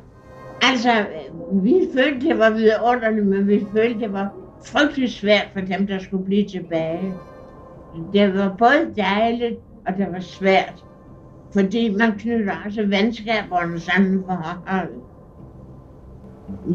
Altså, 0.61 1.05
vi 1.51 1.73
følte, 1.93 2.27
det 2.27 2.39
var 2.39 2.49
vidunderligt, 2.49 3.27
men 3.27 3.47
vi 3.47 3.65
følte, 3.75 3.99
det 3.99 4.13
var 4.13 4.33
frygtelig 4.65 5.09
svært 5.09 5.47
for 5.53 5.59
dem, 5.59 5.87
der 5.87 5.99
skulle 5.99 6.25
blive 6.25 6.47
tilbage. 6.47 7.13
Det 8.13 8.33
var 8.33 8.55
både 8.57 8.87
dejligt, 8.97 9.59
og 9.87 9.93
det 9.97 10.07
var 10.11 10.19
svært. 10.19 10.83
Fordi 11.53 11.95
man 11.95 12.11
knytter 12.11 12.53
også 12.65 12.85
venskaberne 12.85 13.79
sammen 13.79 14.23
forhold. 14.27 14.89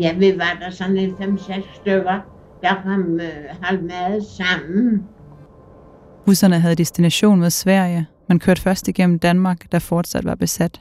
Ja, 0.00 0.14
vi 0.18 0.38
var 0.38 0.58
der 0.60 0.70
sådan 0.70 0.96
en 0.96 1.10
5-6 1.10 1.74
stykker, 1.74 2.20
der 2.62 2.74
kom 2.84 3.20
øh, 3.20 3.56
halv 3.62 3.82
mad 3.82 4.22
sammen. 4.22 5.04
Busserne 6.26 6.60
havde 6.60 6.74
destination 6.74 7.40
mod 7.40 7.50
Sverige, 7.50 8.06
men 8.28 8.38
kørte 8.38 8.62
først 8.62 8.88
igennem 8.88 9.18
Danmark, 9.18 9.72
der 9.72 9.78
fortsat 9.78 10.24
var 10.24 10.34
besat. 10.34 10.80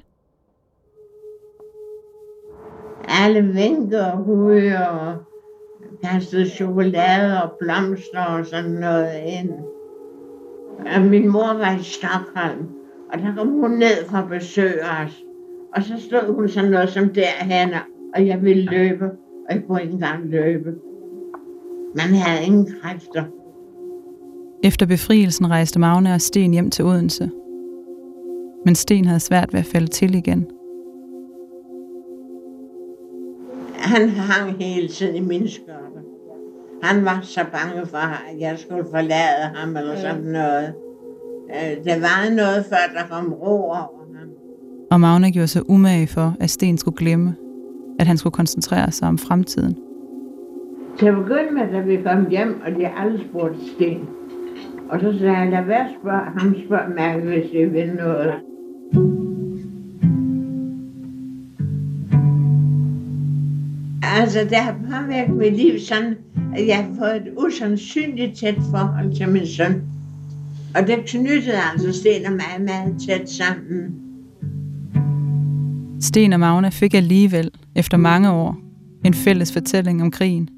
Alle 3.08 3.42
vinker 3.42 4.06
og 4.06 4.18
hude 4.18 4.90
og 4.90 5.16
kastede 6.04 6.50
chokolade 6.50 7.44
og 7.44 7.52
blomster 7.60 8.26
og 8.26 8.46
sådan 8.46 8.72
noget 8.72 9.22
ind. 9.26 9.50
Og 10.96 11.02
min 11.02 11.30
mor 11.30 11.54
var 11.54 11.76
i 11.80 11.84
Stockholm, 11.84 12.70
og 13.14 13.20
der 13.20 13.36
kom 13.36 13.48
hun 13.48 13.72
ned 13.72 14.06
for 14.10 14.18
at 14.18 14.30
besøge 14.30 14.82
os. 14.82 15.24
Og 15.76 15.84
så 15.84 15.94
stod 16.08 16.36
hun 16.36 16.50
sådan 16.50 16.72
noget 16.72 16.90
som 16.90 17.10
derhen, 17.10 17.70
og 18.16 18.28
jeg 18.28 18.42
ville 18.42 18.64
løbe, 18.64 19.06
og 19.50 19.56
jeg 19.56 19.64
kunne 19.68 19.82
ikke 19.82 19.94
engang 19.94 20.30
løbe. 20.30 20.74
Man 21.96 22.16
havde 22.16 22.46
ingen 22.46 22.74
kræfter. 22.82 23.24
Efter 24.64 24.86
befrielsen 24.86 25.50
rejste 25.50 25.80
Magne 25.80 26.14
og 26.14 26.22
Sten 26.22 26.52
hjem 26.52 26.70
til 26.70 26.86
Odense. 26.86 27.30
Men 28.66 28.76
Sten 28.76 29.06
havde 29.06 29.20
svært 29.20 29.54
ved 29.54 29.60
at 29.60 29.66
falde 29.66 29.88
til 29.88 30.16
igen. 30.16 30.48
Han 33.76 34.10
hang 34.10 34.52
hele 34.60 34.88
tiden 34.88 35.16
i 35.16 35.20
min 35.20 35.48
skørte. 35.48 35.80
Han 36.84 37.06
var 37.06 37.20
så 37.22 37.46
bange 37.52 37.86
for, 37.86 37.98
at 37.98 38.40
jeg 38.40 38.60
skulle 38.60 38.86
forlade 38.92 39.44
ham 39.56 39.78
eller 39.78 39.96
sådan 39.96 40.24
noget. 40.24 40.74
Øh, 41.50 41.84
Det 41.86 42.02
var 42.02 42.36
noget, 42.36 42.66
før 42.66 43.00
der 43.00 43.08
kom 43.10 43.34
ro 43.34 43.46
over 43.64 43.76
ham. 43.76 44.30
Og 44.92 45.00
Magne 45.00 45.32
gjorde 45.32 45.48
sig 45.48 45.70
umage 45.70 46.08
for, 46.08 46.36
at 46.40 46.50
Sten 46.50 46.78
skulle 46.78 46.98
glemme, 46.98 47.36
at 48.00 48.08
han 48.08 48.18
skulle 48.18 48.34
koncentrere 48.34 48.92
sig 48.92 49.08
om 49.08 49.18
fremtiden. 49.18 49.78
Til 51.00 51.06
at 51.06 51.16
begynde 51.16 51.52
med, 51.54 51.72
da 51.74 51.80
vi 51.80 51.98
kom 52.02 52.30
hjem, 52.30 52.62
og 52.66 52.72
de 52.72 52.88
alle 52.88 53.20
spurgte 53.30 53.60
Sten. 53.76 54.08
Og 54.94 55.00
så 55.00 55.20
sagde 55.20 55.36
han, 55.36 55.52
lad 55.52 55.66
være 55.66 55.88
spørge 56.02 56.40
ham, 56.40 56.56
spørg 56.66 56.90
mig, 56.96 57.20
hvis 57.22 57.54
jeg 57.54 57.74
vil 57.74 57.94
noget. 57.94 58.34
Altså, 64.04 64.40
det 64.50 64.58
har 64.58 64.76
påvirket 64.92 65.36
mit 65.36 65.58
liv 65.58 65.80
sådan, 65.80 66.16
at 66.56 66.68
jeg 66.68 66.78
har 66.78 66.96
fået 67.00 67.16
et 67.16 67.34
usandsynligt 67.38 68.38
tæt 68.38 68.56
forhold 68.72 69.16
til 69.16 69.30
min 69.30 69.48
søn. 69.48 69.82
Og 70.76 70.88
det 70.88 70.98
knyttede 71.08 71.58
altså 71.74 72.00
Sten 72.00 72.26
og 72.26 72.32
mig 72.32 72.66
meget 72.66 72.96
tæt 73.08 73.30
sammen. 73.30 73.96
Sten 76.00 76.34
og 76.34 76.40
Magne 76.40 76.72
fik 76.72 76.94
alligevel, 76.94 77.52
efter 77.76 77.98
mange 77.98 78.32
år, 78.32 78.58
En 79.06 79.14
fælles 79.14 79.54
fortælling 79.54 80.02
om 80.02 80.12
krigen. 80.12 80.50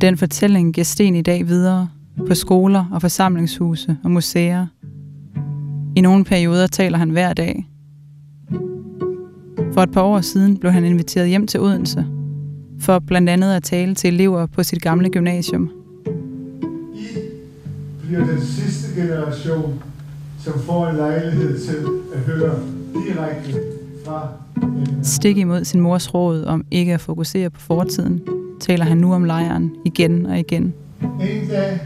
Den 0.00 0.16
fortælling 0.16 0.74
giver 0.74 0.84
Sten 0.84 1.14
i 1.14 1.22
dag 1.22 1.48
videre 1.48 1.88
på 2.28 2.34
skoler 2.34 2.84
og 2.92 3.00
forsamlingshuse 3.00 3.96
og 4.04 4.10
museer. 4.10 4.66
I 5.96 6.00
nogle 6.00 6.24
perioder 6.24 6.66
taler 6.66 6.98
han 6.98 7.10
hver 7.10 7.32
dag. 7.32 7.68
For 9.72 9.82
et 9.82 9.92
par 9.92 10.02
år 10.02 10.20
siden 10.20 10.56
blev 10.56 10.72
han 10.72 10.84
inviteret 10.84 11.28
hjem 11.28 11.46
til 11.46 11.60
Odense, 11.60 12.06
for 12.80 12.98
blandt 12.98 13.28
andet 13.28 13.52
at 13.52 13.62
tale 13.62 13.94
til 13.94 14.14
elever 14.14 14.46
på 14.46 14.62
sit 14.62 14.82
gamle 14.82 15.10
gymnasium. 15.10 15.70
I 16.94 18.06
bliver 18.06 18.26
den 18.26 18.40
sidste 18.40 19.00
generation, 19.00 19.82
som 20.38 20.60
får 20.60 20.88
en 20.88 20.96
lejlighed 20.96 21.58
til 21.58 21.76
at 22.14 22.20
høre 22.20 22.58
direkte 23.06 23.52
fra 24.04 24.28
Stik 25.02 25.38
imod 25.38 25.64
sin 25.64 25.80
mors 25.80 26.14
råd 26.14 26.44
om 26.44 26.64
ikke 26.70 26.94
at 26.94 27.00
fokusere 27.00 27.50
på 27.50 27.60
fortiden, 27.60 28.22
taler 28.60 28.84
han 28.84 28.96
nu 28.96 29.14
om 29.14 29.24
lejren 29.24 29.72
igen 29.84 30.26
og 30.26 30.38
igen. 30.38 30.74
En 31.02 31.48
dag 31.48 31.80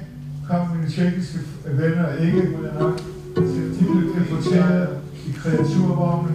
mine 0.98 1.10
tjekkiske 1.10 1.38
venner 1.64 2.16
ikke 2.26 2.48
nok 2.80 3.00
til 3.36 3.70
de 3.80 3.84
blev 3.84 4.14
deporteret 4.24 4.88
i 5.28 5.30
kreaturvogne 5.36 6.28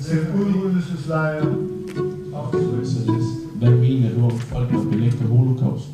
til 0.00 0.18
udryddelseslejre. 0.40 1.44
Hvad 3.54 3.70
mener 3.70 4.14
du 4.14 4.24
om 4.24 4.38
folk, 4.38 4.70
der 4.70 4.84
benægter 4.90 5.26
holocaust? 5.26 5.88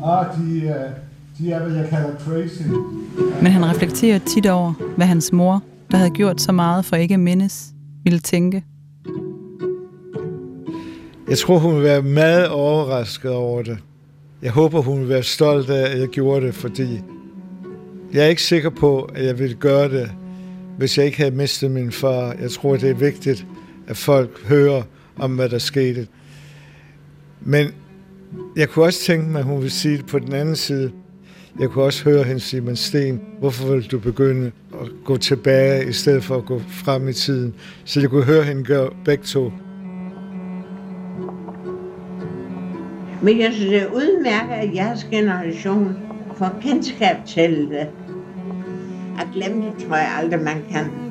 Og 0.00 0.26
de, 0.38 0.66
er- 0.68 0.90
de 1.38 1.52
er, 1.52 1.62
hvad 1.68 1.76
jeg 1.76 1.88
kalder 1.88 2.08
crazy. 2.18 2.62
Men 3.42 3.52
han 3.52 3.64
reflekterer 3.66 4.18
tit 4.18 4.46
over, 4.46 4.72
hvad 4.96 5.06
hans 5.06 5.32
mor, 5.32 5.62
der 5.90 5.96
havde 5.96 6.10
gjort 6.10 6.40
så 6.40 6.52
meget 6.52 6.84
for 6.84 6.96
ikke 6.96 7.14
at 7.14 7.20
mindes, 7.20 7.72
ville 8.04 8.18
tænke. 8.18 8.64
Jeg 11.28 11.38
tror, 11.38 11.58
hun 11.58 11.74
vil 11.74 11.82
være 11.82 12.02
meget 12.02 12.48
overrasket 12.48 13.30
over 13.30 13.62
det. 13.62 13.78
Jeg 14.44 14.52
håber, 14.52 14.80
hun 14.82 15.00
vil 15.00 15.08
være 15.08 15.22
stolt 15.22 15.70
af, 15.70 15.90
at 15.90 16.00
jeg 16.00 16.08
gjorde 16.08 16.46
det, 16.46 16.54
fordi 16.54 17.00
jeg 18.12 18.24
er 18.24 18.28
ikke 18.28 18.42
sikker 18.42 18.70
på, 18.70 19.02
at 19.02 19.24
jeg 19.26 19.38
ville 19.38 19.54
gøre 19.54 19.88
det, 19.88 20.10
hvis 20.78 20.98
jeg 20.98 21.06
ikke 21.06 21.18
havde 21.18 21.34
mistet 21.34 21.70
min 21.70 21.92
far. 21.92 22.36
Jeg 22.40 22.50
tror, 22.50 22.76
det 22.76 22.90
er 22.90 22.94
vigtigt, 22.94 23.46
at 23.86 23.96
folk 23.96 24.44
hører 24.46 24.82
om, 25.16 25.34
hvad 25.34 25.48
der 25.48 25.58
skete. 25.58 26.06
Men 27.40 27.66
jeg 28.56 28.68
kunne 28.68 28.84
også 28.84 29.00
tænke 29.00 29.28
mig, 29.28 29.38
at 29.38 29.44
hun 29.44 29.62
vil 29.62 29.70
sige 29.70 29.96
det 29.96 30.06
på 30.06 30.18
den 30.18 30.32
anden 30.32 30.56
side. 30.56 30.92
Jeg 31.60 31.70
kunne 31.70 31.84
også 31.84 32.04
høre 32.04 32.24
hende 32.24 32.40
sige, 32.40 32.60
men 32.60 32.76
Sten, 32.76 33.20
hvorfor 33.38 33.74
vil 33.74 33.90
du 33.90 33.98
begynde 33.98 34.50
at 34.80 34.88
gå 35.04 35.16
tilbage, 35.16 35.88
i 35.88 35.92
stedet 35.92 36.24
for 36.24 36.36
at 36.36 36.44
gå 36.44 36.62
frem 36.68 37.08
i 37.08 37.12
tiden? 37.12 37.54
Så 37.84 38.00
jeg 38.00 38.10
kunne 38.10 38.24
høre 38.24 38.42
hende 38.42 38.64
gøre 38.64 38.90
begge 39.04 39.24
to. 39.24 39.52
Men 43.24 43.40
jeg 43.40 43.52
synes, 43.52 43.70
det 43.70 43.82
er 43.82 43.86
udmærket, 43.86 44.54
at 44.54 44.74
jeres 44.74 45.04
generation 45.04 45.96
får 46.36 46.58
kendskab 46.60 47.16
til 47.26 47.68
det. 47.70 47.88
At 49.18 49.26
glemme 49.34 49.64
det, 49.64 49.86
tror 49.86 49.96
jeg 49.96 50.08
aldrig, 50.18 50.40
man 50.40 50.64
kan. 50.70 51.03